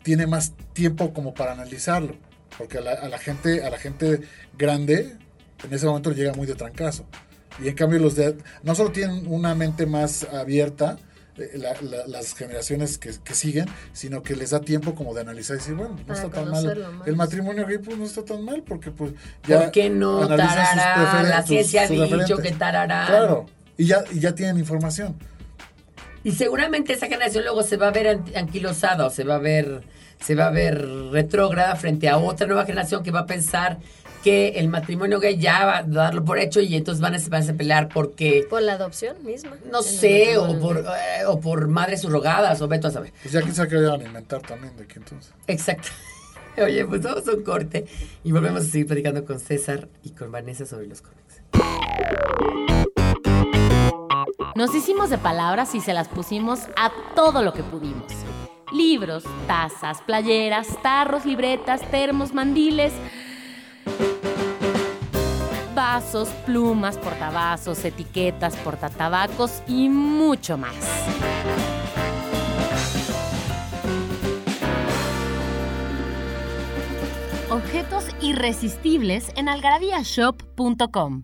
[0.01, 2.15] tiene más tiempo como para analizarlo.
[2.57, 4.21] Porque a la, gente, a la gente
[4.57, 5.17] grande,
[5.63, 7.05] en ese momento le llega muy de trancazo.
[7.63, 10.97] Y en cambio los de no solo tienen una mente más abierta,
[11.55, 15.55] la- la- las generaciones que, que siguen, sino que les da tiempo como de analizar
[15.55, 16.63] y decir, bueno, no Para está tan mal.
[16.97, 17.07] más.
[17.07, 19.13] El matrimonio gay pues no está tan mal porque pues
[19.47, 20.27] ya ¿Por qué no?
[20.27, 23.05] Tarará, la ciencia ha dicho que tarará.
[23.07, 23.45] Claro.
[23.77, 25.15] Y ya, y ya tienen información.
[26.23, 29.81] Y seguramente esa generación luego se va a ver anquilosada o se va a ver,
[30.23, 33.79] se va a ver retrógrada frente a otra nueva generación que va a pensar
[34.23, 37.49] que el matrimonio gay ya va a darlo por hecho y entonces van a, van
[37.49, 39.51] a pelear porque, Por la adopción misma.
[39.71, 43.13] no sé, o por, eh, o por madres subrogadas o veto a saber.
[43.21, 45.33] Pues ya que vayan a inventar también de aquí entonces.
[45.47, 45.89] Exacto.
[46.61, 47.85] Oye, pues vamos a un corte
[48.23, 51.41] y volvemos a seguir platicando con César y con Vanessa sobre los cómics.
[54.55, 58.11] Nos hicimos de palabras y se las pusimos a todo lo que pudimos.
[58.73, 62.91] Libros, tazas, playeras, tarros, libretas, termos, mandiles,
[65.75, 70.75] vasos, plumas, portavasos, etiquetas, portatabacos y mucho más.
[77.51, 81.23] objetos irresistibles en algarabíashop.com.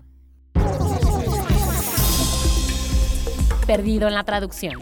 [3.66, 4.80] Perdido en la traducción.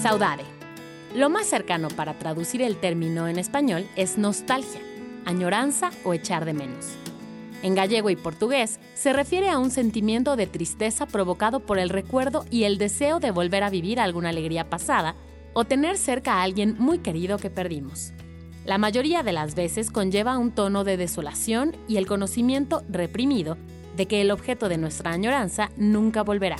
[0.00, 0.44] Saudade.
[1.14, 4.80] Lo más cercano para traducir el término en español es nostalgia,
[5.26, 6.94] añoranza o echar de menos.
[7.62, 12.44] En gallego y portugués se refiere a un sentimiento de tristeza provocado por el recuerdo
[12.50, 15.16] y el deseo de volver a vivir alguna alegría pasada
[15.52, 18.12] o tener cerca a alguien muy querido que perdimos.
[18.64, 23.56] La mayoría de las veces conlleva un tono de desolación y el conocimiento reprimido
[23.96, 26.56] de que el objeto de nuestra añoranza nunca volverá.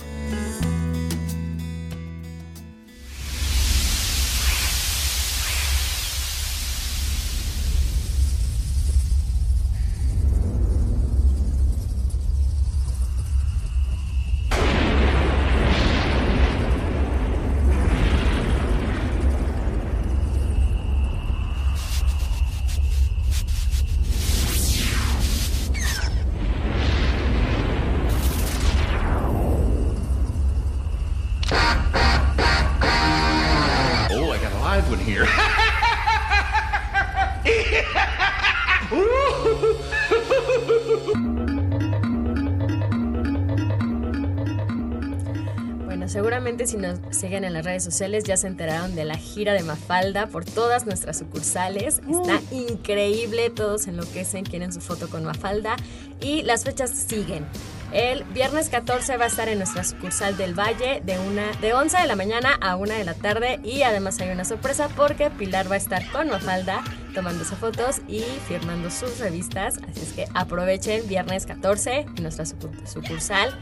[47.26, 50.86] Siguen en las redes sociales ya se enteraron de la gira de Mafalda por todas
[50.86, 52.00] nuestras sucursales.
[52.08, 55.74] Está increíble, todos enloquecen, quieren su foto con Mafalda
[56.20, 57.44] y las fechas siguen.
[57.92, 61.98] El viernes 14 va a estar en nuestra sucursal del Valle de, una, de 11
[61.98, 65.68] de la mañana a 1 de la tarde y además hay una sorpresa porque Pilar
[65.68, 66.84] va a estar con Mafalda
[67.16, 69.78] tomándose fotos y firmando sus revistas.
[69.78, 73.58] Así es que aprovechen viernes 14 en nuestra sucur- sucursal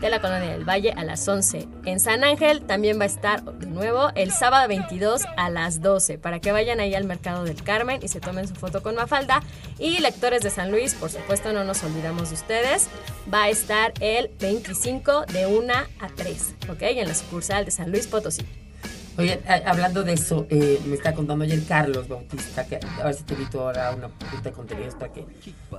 [0.00, 1.68] de la Colonia del Valle a las 11.
[1.84, 6.16] En San Ángel también va a estar de nuevo el sábado 22 a las 12
[6.18, 9.42] para que vayan ahí al Mercado del Carmen y se tomen su foto con Mafalda.
[9.78, 12.88] Y lectores de San Luis, por supuesto, no nos olvidamos de ustedes.
[13.32, 16.82] Va a estar el 25 de 1 a 3, ¿ok?
[16.82, 18.42] En la sucursal de San Luis Potosí.
[19.16, 23.14] Oye, a- hablando de eso, eh, me está contando ayer Carlos Bautista, que a ver
[23.14, 25.24] si te invito ahora una punta de contenidos para que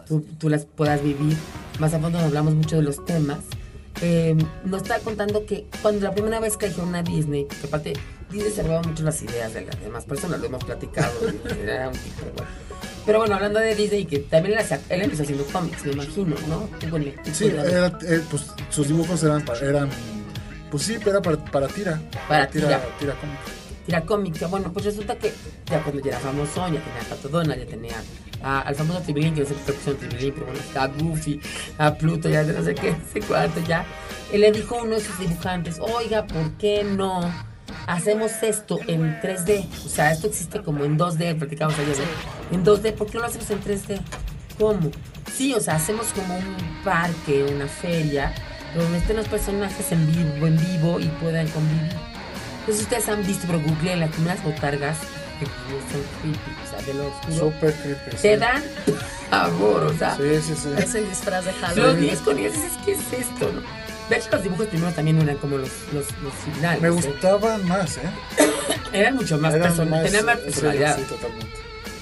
[0.07, 1.35] tú, tú las puedas vivir.
[1.79, 3.39] Más a fondo hablamos mucho de los temas.
[4.01, 7.93] Eh, nos está contando que cuando la primera vez que dijeron a Disney, que aparte
[8.29, 11.11] Disney se robaba mucho las ideas de las demás personas, lo hemos platicado,
[11.61, 12.49] era un tipo, bueno.
[13.05, 14.57] Pero bueno, hablando de Disney, que también
[14.89, 16.67] él, empezó haciendo cómics, me imagino, ¿no?
[16.89, 19.45] Bueno, Sí, era, eh, pues sus dibujos eran
[20.71, 22.01] pues sí, era para, para tira.
[22.27, 22.67] Para tira.
[22.67, 22.81] tira.
[22.99, 23.37] Tira cómic.
[23.85, 24.47] tira cómica.
[24.47, 25.31] Bueno, pues resulta que
[25.65, 27.95] ya cuando ya era famoso, ya tenía a Pato Donald, ya tenía
[28.43, 31.39] a- al famoso Tibilín, que no sé qué son Tibilín, pero bueno, a Goofy,
[31.77, 33.85] a Pluto, ya no sé qué, no sé cuánto, ya.
[34.33, 37.21] Él le dijo a uno de sus dibujantes, oiga, ¿por qué no
[37.87, 39.65] hacemos esto en 3D?
[39.85, 41.95] O sea, esto existe como en 2D, platicamos ayer,
[42.51, 42.57] ¿no?
[42.57, 43.99] En 2D, ¿por qué no lo hacemos en 3D?
[44.59, 44.89] ¿Cómo?
[45.35, 48.33] Sí, o sea, hacemos como un parque, una feria,
[48.75, 51.93] donde estén los personajes en vivo, en vivo y puedan convivir.
[52.59, 54.97] Entonces ustedes han visto, pero googleen las primeras botargas
[55.39, 57.35] que son creepy, o sea, de lo oscuro.
[57.51, 58.11] Súper creepy.
[58.11, 58.39] Te sí.
[58.39, 58.63] dan
[59.31, 60.69] amor, o sea, Sí, sí, sí.
[60.77, 62.01] Ese disfraz de los Halloween.
[62.01, 63.51] 10 con 10 dices, ¿qué es esto?
[63.51, 63.61] no?
[64.09, 66.81] De hecho, los dibujos primero también eran como los, los, los finales.
[66.81, 66.91] Me ¿eh?
[66.91, 68.01] gustaban más, ¿eh?
[68.93, 70.97] Eran mucho más personales, tenían más personalidad.
[70.97, 71.57] Sí, totalmente.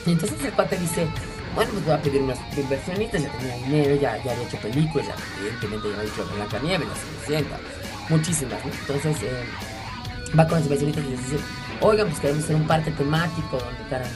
[0.05, 1.07] Y entonces el cuate dice,
[1.55, 5.07] bueno, pues voy a pedir unos inversionistas, ya tenía dinero, ya, ya había hecho películas,
[5.07, 7.57] ya, evidentemente ya había hecho Blanca Nieve, la Cenicienta,
[8.09, 8.71] muchísimas, ¿no?
[8.71, 9.45] Entonces eh,
[10.37, 11.43] va con los inversionistas y les dice,
[11.81, 14.09] oigan, pues queremos hacer un parque temático donde estarán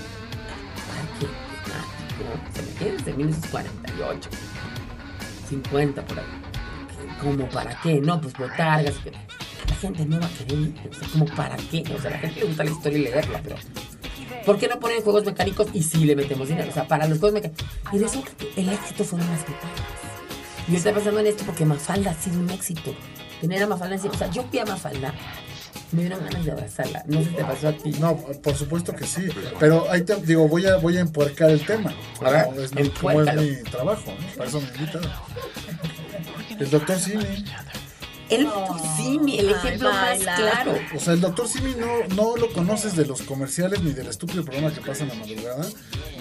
[0.88, 1.28] parque
[1.66, 4.30] temático, se me quiere desde 1948,
[5.50, 6.26] 50 por ahí.
[7.22, 8.00] ¿Cómo para qué?
[8.02, 8.96] No, pues botargas.
[9.04, 11.84] que- La gente no va a querer ir, o sea, ¿como para qué?
[11.98, 13.56] O sea, la gente le gusta la historia y leerla, pero
[14.48, 16.70] ¿Por qué no ponen juegos mecánicos y sí le metemos dinero?
[16.70, 17.68] O sea, para los juegos mecánicos.
[17.92, 19.70] Y resulta que el éxito fueron las botargas.
[20.66, 22.96] Y yo estoy pensando en esto porque Mafalda ha sido un éxito.
[23.42, 25.14] Tener a Mafalda en O sea, yo fui a Mafalda,
[25.92, 27.04] me dieron ganas de abrazarla.
[27.08, 27.92] No sé si te pasó a ti.
[28.00, 29.28] No, por supuesto que sí.
[29.60, 31.94] Pero ahí te digo, voy a, voy a empuercar el tema.
[32.56, 34.38] Es, mi, como es mi trabajo, ¿no?
[34.38, 35.02] Para eso me invitan.
[36.58, 37.44] El doctor Simi.
[38.30, 40.76] El doctor Simi, el Ay, ejemplo más claro.
[40.96, 44.44] O sea, el doctor Simi no, no lo conoces de los comerciales ni del estúpido
[44.44, 45.66] programa que pasa en la madrugada,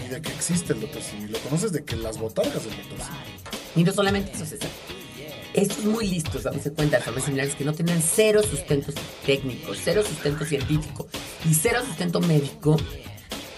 [0.01, 1.29] ni de que existe el doctor Simi.
[1.29, 3.57] Lo conoces de que las botargas del doctor Simi.
[3.77, 4.71] Y no solamente eso, César.
[5.53, 8.93] Estos muy listos, darse cuenta, familias similares que no tenían cero sustento
[9.25, 11.09] técnico, cero sustento científico
[11.49, 12.77] y cero sustento médico,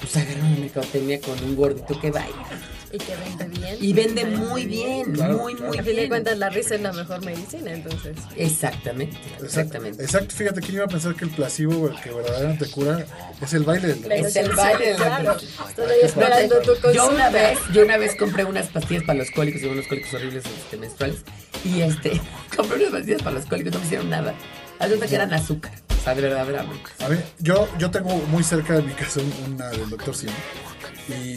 [0.01, 2.46] pues agarraron a mercadotecnia con un gordito que baila.
[2.91, 3.76] Y que vende bien.
[3.80, 5.68] Y vende muy bien, Claro, muy, claro.
[5.68, 6.09] muy A fin de bien.
[6.09, 8.16] cuentas, la risa es la mejor medicina, entonces.
[8.36, 10.03] Exactamente, exactamente.
[10.03, 13.05] exacto, fíjate que yo iba a pensar que el placebo, el que verdaderamente cura,
[13.43, 15.36] es el baile del Es el baile de la Claro.
[15.36, 16.93] Estoy esperando tu consulta.
[16.93, 20.14] Yo una vez, yo una vez compré unas pastillas para los cólicos, y unos cólicos
[20.14, 21.18] horribles este, menstruales.
[21.64, 22.20] Y este,
[22.57, 24.34] compré unas pastillas para los cólicos, no me hicieron nada.
[24.80, 25.72] Resulta que eran azúcar.
[25.91, 26.91] O sea, de verdad, verdaderamente.
[27.01, 30.30] A ver, yo, yo tengo muy cerca de mi casa un- una del doctor Sim.
[31.09, 31.34] Y,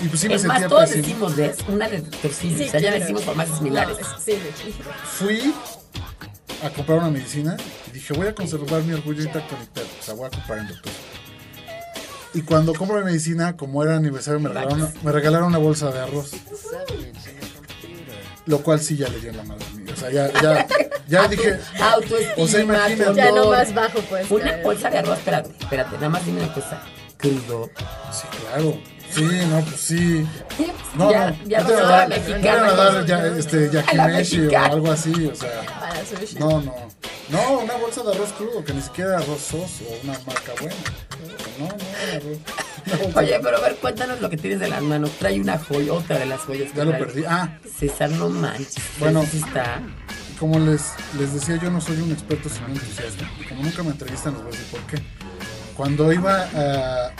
[0.00, 1.28] y pues sí me es más, todos pésimo.
[1.30, 2.58] decimos de una de torcina.
[2.58, 3.98] Sí, o sea, ya decimos farmacias similares.
[4.00, 4.32] No, sí,
[4.62, 4.74] sí.
[5.04, 5.54] Fui
[6.62, 7.56] a comprar una medicina
[7.88, 9.86] y dije, voy a conservar mi orgullo intacto ni pedo.
[9.98, 10.92] O sea, voy a comprar en doctor.
[12.34, 16.00] Y cuando compro mi medicina, como era aniversario, me regalaron, me regalaron una bolsa de
[16.00, 16.32] arroz.
[18.44, 19.90] Lo cual sí ya le dio la madre a mí.
[19.90, 20.66] O sea, ya, ya,
[21.08, 23.14] ya dije, Autoestima, O sea, imagínate.
[23.14, 24.30] Ya no más bajo, pues.
[24.30, 26.82] Una bolsa de arroz, espérate, espérate, nada más dime una cosa.
[27.16, 27.70] Crudo.
[28.12, 28.78] sí, claro.
[29.16, 30.26] Sí, no, pues sí.
[30.96, 33.06] No, ya, no, ya no te no van a dar, no te van a dar
[33.06, 35.62] ya, este, yakimeshi o algo así, o sea.
[35.78, 36.38] Para sushi.
[36.38, 36.74] No, no.
[37.28, 40.52] No, una bolsa de arroz crudo, que ni siquiera era arroz sos o una marca
[40.58, 40.74] buena.
[41.58, 45.10] No, no, bolsa- Oye, pero a ver, cuéntanos lo que tienes de las manos.
[45.18, 47.04] Trae una joya, otra de las joyas que Ya lo trae.
[47.04, 47.24] perdí.
[47.28, 48.76] Ah, César, no manches.
[48.98, 49.22] Bueno.
[49.22, 49.82] Está.
[50.40, 50.82] como les,
[51.18, 53.28] les decía, yo no soy un experto sino entusiasta.
[53.50, 55.02] Como nunca me entrevistan, les voy a decir por qué.
[55.76, 57.10] Cuando iba a.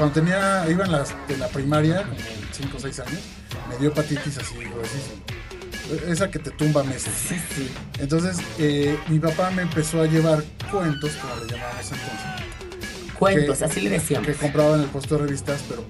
[0.00, 2.16] Cuando tenía, iba en, las- en la primaria, como
[2.52, 3.20] 5 o 6 años,
[3.68, 5.22] me dio hepatitis así gruesísima.
[6.10, 7.12] Esa que te tumba meses.
[7.28, 7.70] Sí, sí.
[7.98, 13.64] Entonces, eh, mi papá me empezó a llevar cuentos, como le llamábamos entonces, Cuentos, Que-
[13.66, 14.26] así le decíamos.
[14.26, 15.84] que compraba en el puesto de revistas, pero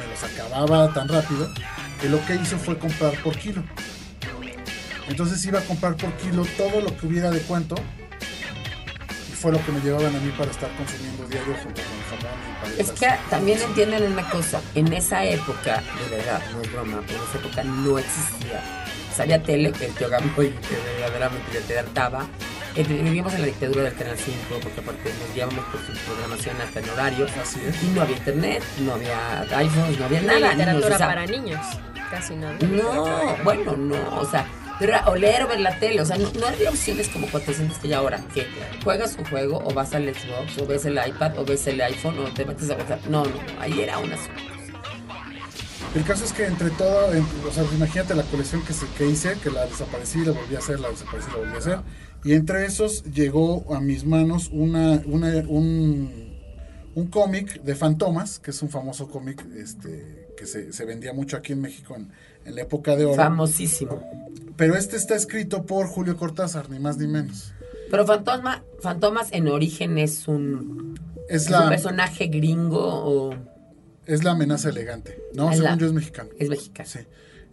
[0.00, 1.48] me los acababa tan rápido
[2.00, 3.62] que lo que hizo fue comprar por kilo.
[5.06, 7.76] Entonces iba a comprar por kilo todo lo que hubiera de cuento
[9.30, 11.97] y fue lo que me llevaban a mí para estar consumiendo diario junto con
[12.78, 17.18] Es que también entienden una cosa, en esa época, de verdad, no es broma, pero
[17.22, 18.62] en esa época no existía.
[19.14, 22.26] Salía tele, que el tío Gamboy, que verdaderamente ya te hartaba.
[22.76, 26.56] Eh, Vivíamos en la dictadura del Canal 5, porque aparte nos guiábamos por su programación
[26.60, 27.30] hasta en horarios.
[27.42, 27.82] Así es.
[27.82, 30.52] Y no había internet, no había iPhones, no había No nada.
[30.52, 31.60] literatura niños, o sea, para niños.
[32.10, 32.54] Casi nada.
[32.60, 34.46] No, bueno, no, o sea,
[34.78, 37.78] pero era oler o ver la tele, o sea, no, no había opciones como 400
[37.78, 38.46] que hay ahora, que
[38.84, 42.18] juegas un juego o vas al Xbox o ves el iPad o ves el iPhone
[42.20, 43.04] o te metes a WhatsApp.
[43.06, 44.34] No, no, ahí era una sola.
[45.94, 47.08] El caso es que entre todo,
[47.48, 50.58] o sea, imagínate la colección que, se, que hice, que la desaparecí, la volví a
[50.58, 51.78] hacer, la desaparecí, la volví a hacer.
[52.24, 56.36] Y entre esos llegó a mis manos una, una- un,
[56.94, 61.36] un cómic de Fantomas, que es un famoso cómic este, que se, se vendía mucho
[61.36, 62.08] aquí en México en,
[62.44, 63.16] en la época de oro.
[63.16, 64.00] Famosísimo.
[64.56, 67.52] Pero este está escrito por Julio Cortázar, ni más ni menos.
[67.90, 73.34] Pero Fantasma, Fantomas en origen es un, Es es un personaje gringo o
[74.06, 75.18] es la amenaza elegante.
[75.34, 76.30] No, Es según la- yo es mexicano.
[76.38, 76.88] es mexicano.
[76.88, 76.98] Sí.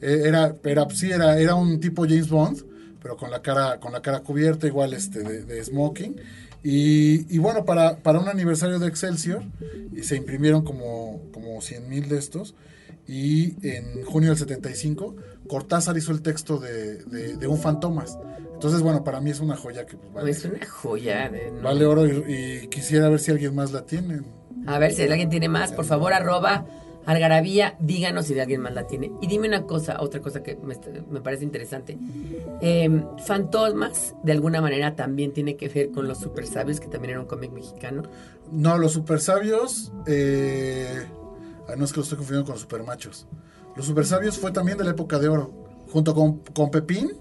[0.02, 2.64] Eh, Era, era, sí, era, era un tipo James Bond,
[3.02, 6.16] pero con la cara, con la cara cubierta, igual este, de, de smoking.
[6.64, 9.44] Y, y bueno, para, para un aniversario de Excelsior,
[9.96, 12.56] y se imprimieron como, como 100 mil de estos.
[13.08, 15.16] Y en junio del 75,
[15.48, 18.18] Cortázar hizo el texto de, de, de un Fantomas.
[18.54, 21.30] Entonces, bueno, para mí es una joya que pues, vale, Es una joya.
[21.30, 21.62] de- no.
[21.62, 24.22] vale oro y, y quisiera ver si alguien más la tiene.
[24.66, 26.66] A ver si alguien tiene más, por favor, arroba
[27.06, 29.12] algarabía, díganos si alguien más la tiene.
[29.22, 30.76] Y dime una cosa, otra cosa que me,
[31.12, 32.00] me parece interesante.
[32.62, 32.90] Eh,
[33.28, 37.20] Fantasmas, de alguna manera, también tiene que ver con los super sabios, que también era
[37.20, 38.04] un cómic mexicano.
[38.52, 39.92] No, los super sabios.
[40.08, 41.06] Eh,
[41.68, 43.28] ah, no es que los estoy confundiendo con los super machos.
[43.76, 45.52] Los super sabios fue también de la época de oro.
[45.92, 47.12] Junto con, con Pepín.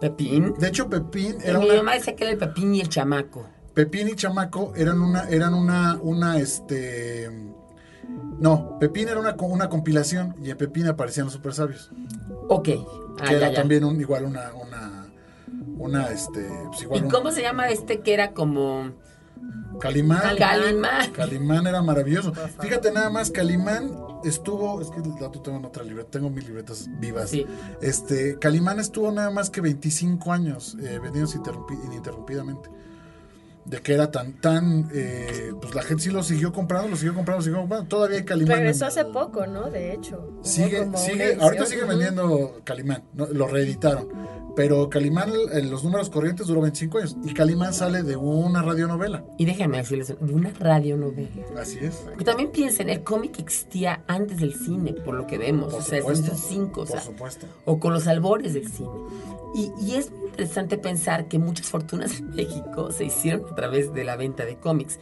[0.00, 0.54] Pepín.
[0.58, 1.76] De hecho, Pepín era mi una.
[1.76, 3.46] mamá decía que era el Pepín y el chamaco.
[3.74, 5.28] Pepín y Chamaco eran una.
[5.28, 5.98] Eran una.
[6.00, 7.30] Una este.
[8.38, 11.90] No, Pepín era una, una compilación y en Pepín aparecían los super sabios.
[12.48, 12.68] Ok.
[13.18, 13.54] Ah, que ya, era ya.
[13.54, 14.52] también un, igual una.
[14.54, 15.06] Una.
[15.76, 16.48] Una este.
[16.68, 18.92] pues igual ¿Y cómo se llama este que era como
[19.80, 20.36] Calimán.
[20.36, 21.10] Calimán?
[21.12, 22.32] Calimán era maravilloso.
[22.60, 23.90] Fíjate nada más, Calimán
[24.24, 27.30] estuvo, es que el dato tengo en otra libreta, tengo mil libretas vivas.
[27.30, 27.44] Sí.
[27.82, 30.98] Este, Calimán estuvo nada más que 25 años eh,
[31.36, 32.70] interrumpi- ininterrumpidamente.
[33.64, 37.14] De que era tan, tan, eh, pues la gente sí lo siguió comprando, lo siguió
[37.14, 37.88] comprando, lo siguió comprando.
[37.88, 38.58] Todavía hay Calimán.
[38.58, 39.70] Regresó en- hace poco, ¿no?
[39.70, 40.32] De hecho.
[40.42, 43.26] Sigue, sigue, ahorita sigue vendiendo Calimán, ¿no?
[43.26, 44.08] lo reeditaron.
[44.56, 47.16] Pero Calimán, en los números corrientes, duró 25 años.
[47.24, 49.24] Y Calimán sale de una radionovela.
[49.36, 51.28] Y déjenme decirles, de una radionovela.
[51.60, 51.96] Así es.
[51.96, 55.72] Porque también piensen, el cómic existía antes del cine, por lo que vemos.
[55.72, 57.46] Por o sea, es supuesto, esos cinco, o por sea, supuesto.
[57.64, 58.90] o con los albores del cine.
[59.56, 64.02] Y, y es interesante pensar que muchas fortunas en México se hicieron a través de
[64.04, 64.98] la venta de cómics.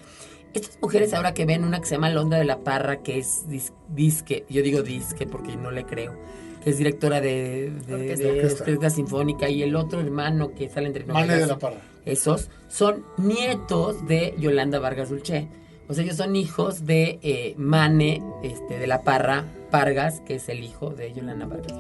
[0.53, 3.47] estas mujeres ahora que ven una que se llama Londra de la Parra, que es
[3.49, 6.15] dis- disque, yo digo disque porque no le creo,
[6.63, 8.25] que es directora de, de, Orquesta.
[8.27, 8.65] de Orquesta.
[8.65, 11.77] Orquesta Sinfónica, y el otro hermano que sale entre novelas, de la Parra.
[12.05, 15.49] esos son nietos de Yolanda Vargas Dulce.
[15.89, 20.49] O sea, ellos son hijos de eh, Mane este, de la Parra Vargas, que es
[20.49, 21.73] el hijo de Yolanda Vargas.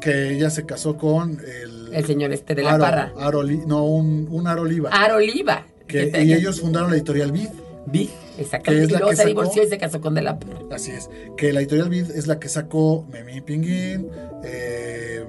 [0.00, 1.94] Que ella se casó con el...
[1.94, 3.12] El señor este de la Aro- Parra.
[3.18, 4.90] Aro no, un, un Aro Oliva.
[4.92, 5.66] Aro Oliva.
[5.86, 7.48] que, que- y ellos fundaron la editorial Vid.
[7.92, 8.84] Que exactamente.
[8.84, 10.58] es Y la luego que se sacó- divorció y se casó con de la Parra.
[10.74, 11.10] Así es.
[11.36, 14.08] Que la editorial Vid es la que sacó Memín Pinguín,
[14.44, 15.24] eh,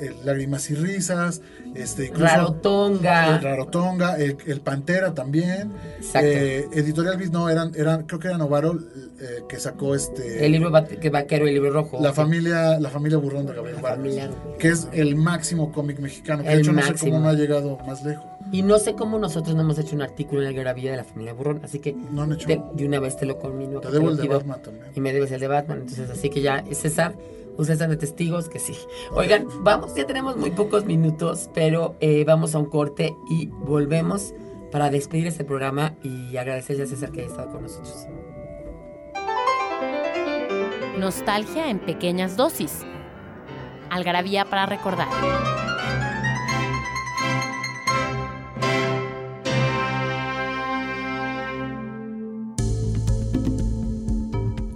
[0.00, 1.40] el Lágrimas y Risas,
[1.74, 3.36] este, incluso Rarotonga.
[3.36, 5.72] el Rarotonga, el, el Pantera también.
[5.98, 6.28] Exacto.
[6.28, 8.78] Eh, editorial Vid no, eran, eran, creo que era Novaro
[9.20, 11.98] eh, que sacó este El libro va- que vaquero y el libro rojo.
[12.00, 14.30] la familia, la familia burrón de Gabriel La Vargas.
[14.58, 16.42] Que es el máximo cómic mexicano.
[16.42, 17.12] Que de El hecho no sé máximo.
[17.12, 18.24] cómo no ha llegado más lejos.
[18.50, 21.04] Y no sé cómo nosotros no hemos hecho un artículo en el Gravilla de la
[21.04, 22.48] familia Burrón, así que No han hecho.
[22.48, 23.80] de, de una vez te lo conmino.
[23.80, 24.26] Te debo el de.
[24.28, 24.86] Batman también.
[24.94, 27.12] Y me debes el de Batman, entonces así que ya, César,
[27.58, 28.74] ustedes están de testigos que sí.
[29.12, 34.32] Oigan, vamos, ya tenemos muy pocos minutos, pero eh, vamos a un corte y volvemos
[34.70, 38.06] para despedir este programa y agradecerle a César que haya estado con nosotros.
[40.98, 42.84] Nostalgia en pequeñas dosis.
[43.90, 45.57] Algarabía para recordar.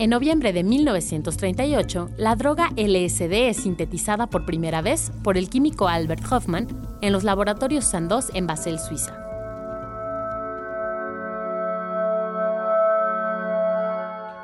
[0.03, 5.87] En noviembre de 1938, la droga LSD es sintetizada por primera vez por el químico
[5.87, 6.67] Albert Hoffman
[7.03, 9.17] en los laboratorios Sandoz en Basel, Suiza.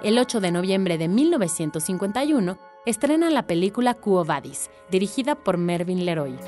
[0.04, 2.56] El 8 de noviembre de 1951
[2.86, 6.38] estrena la película Quo Vadis, dirigida por Mervyn Leroy.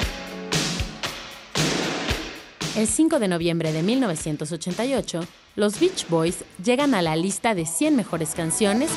[2.77, 5.21] El 5 de noviembre de 1988,
[5.57, 8.91] los Beach Boys llegan a la lista de 100 mejores canciones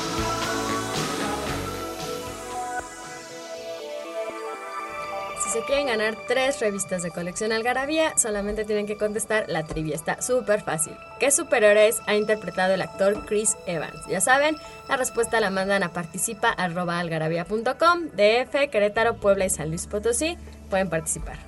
[5.44, 9.96] Si se quieren ganar tres revistas de colección Algarabía, solamente tienen que contestar la trivia.
[9.96, 10.94] Está súper fácil.
[11.20, 14.06] ¿Qué superhéroes ha interpretado el actor Chris Evans?
[14.08, 14.56] Ya saben,
[14.88, 20.38] la respuesta la mandan a participa.algarabía.com, DF, Querétaro, Puebla y San Luis Potosí.
[20.70, 21.40] Pueden participar.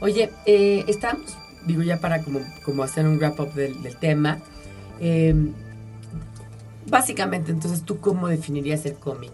[0.00, 1.36] Oye, eh, estamos,
[1.66, 4.38] digo ya para como, como hacer un wrap up del, tema.
[5.00, 5.34] eh,
[6.88, 9.32] básicamente, entonces, ¿tú cómo definirías el cómic?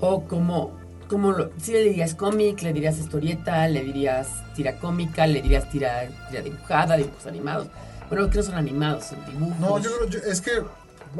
[0.00, 0.72] O cómo,
[1.08, 6.08] cómo si le dirías cómic, le dirías historieta, le dirías tira cómica, le dirías tira,
[6.42, 7.68] dibujada, dibujos animados.
[8.08, 9.58] Bueno, que no son animados, son dibujos.
[9.60, 10.50] No, yo creo, yo- es que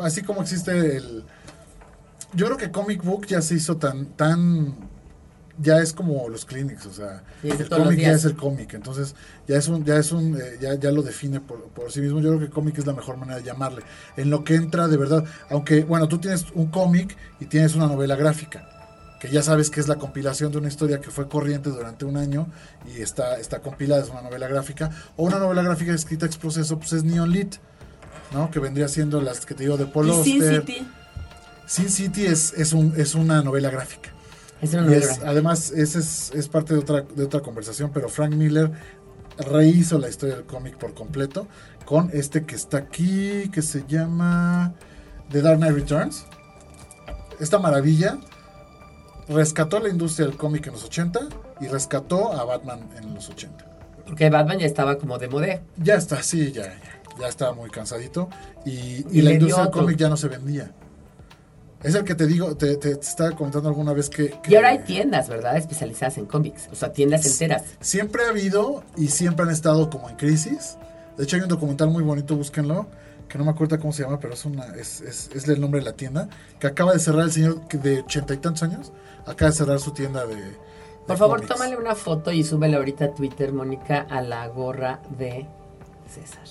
[0.02, 1.24] así como existe el...
[2.34, 4.74] Yo creo que comic book ya se hizo tan, tan,
[5.58, 9.14] ya es como los clinics, o sea, Sí, el cómic ya es el cómic, entonces
[9.46, 12.20] ya es un, ya es un, eh, ya, ya lo define por, por sí mismo.
[12.20, 13.82] Yo creo que cómic es la mejor manera de llamarle.
[14.16, 17.86] En lo que entra de verdad, aunque bueno, tú tienes un cómic y tienes una
[17.86, 18.68] novela gráfica,
[19.20, 22.16] que ya sabes que es la compilación de una historia que fue corriente durante un
[22.16, 22.48] año
[22.92, 26.78] y está, está compilada, es una novela gráfica, o una novela gráfica escrita ex proceso,
[26.78, 27.56] pues es Neon Lit.
[28.32, 28.50] ¿no?
[28.50, 30.42] Que vendría siendo las que te digo de Paul Sin.
[30.42, 30.86] City.
[31.66, 34.11] Sin City es, es, un, es una novela gráfica.
[34.62, 38.32] Es una es- además, ese es, es parte de otra, de otra conversación, pero Frank
[38.34, 38.70] Miller
[39.38, 41.48] rehizo la historia del cómic por completo
[41.84, 44.72] con este que está aquí, que se llama
[45.30, 46.24] The Dark Knight Returns.
[47.40, 48.18] Esta maravilla
[49.28, 51.20] rescató la industria del cómic en los 80
[51.60, 53.64] y rescató a Batman en los 80.
[54.06, 55.62] Porque Batman ya estaba como de modé.
[55.76, 58.28] Ya está, sí, ya, ya, ya estaba muy cansadito
[58.64, 60.70] y, y Y la industria del cómic ya no se vendía.
[61.82, 64.30] Es el que te digo, te, te- te estaba comentando alguna vez que...
[64.42, 65.56] que Y ahora hay tiendas, ¿verdad?
[65.56, 66.68] Especializadas en cómics.
[66.70, 67.64] O sea, tiendas enteras.
[67.80, 70.76] Siempre ha habido y siempre han estado como en crisis.
[71.16, 72.86] De hecho, hay un documental muy bonito, búsquenlo,
[73.28, 75.80] que no me acuerdo cómo se llama, pero es, una, es, es, es el nombre
[75.80, 76.28] de la tienda,
[76.60, 78.92] que acaba de cerrar el señor de ochenta y tantos años,
[79.26, 80.36] acaba de cerrar su tienda de...
[80.36, 80.52] de
[81.06, 81.54] Por favor, cómics.
[81.54, 85.46] tómale una foto y súbela ahorita a Twitter, Mónica, a la gorra de
[86.08, 86.42] César.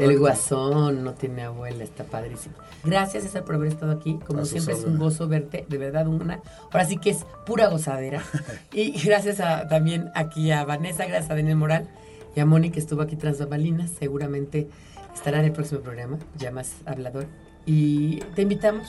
[0.00, 2.54] El guasón no tiene abuela, está padrísimo.
[2.84, 4.18] Gracias, César, por haber estado aquí.
[4.26, 6.40] Como siempre, es un gozo verte, de verdad, una.
[6.70, 8.22] Ahora sí que es pura gozadera.
[8.72, 11.88] y gracias a, también aquí a Vanessa, gracias a Daniel Moral
[12.34, 13.90] y a Mónica, que estuvo aquí tras bambalinas.
[13.98, 14.68] Seguramente
[15.14, 17.26] estará en el próximo programa, ya más hablador.
[17.64, 18.88] Y te invitamos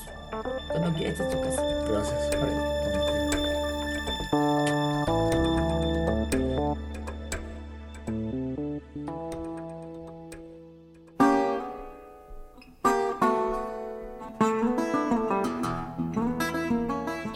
[0.71, 1.61] cuando quieras, esta es tu casa.
[1.89, 3.02] Gracias.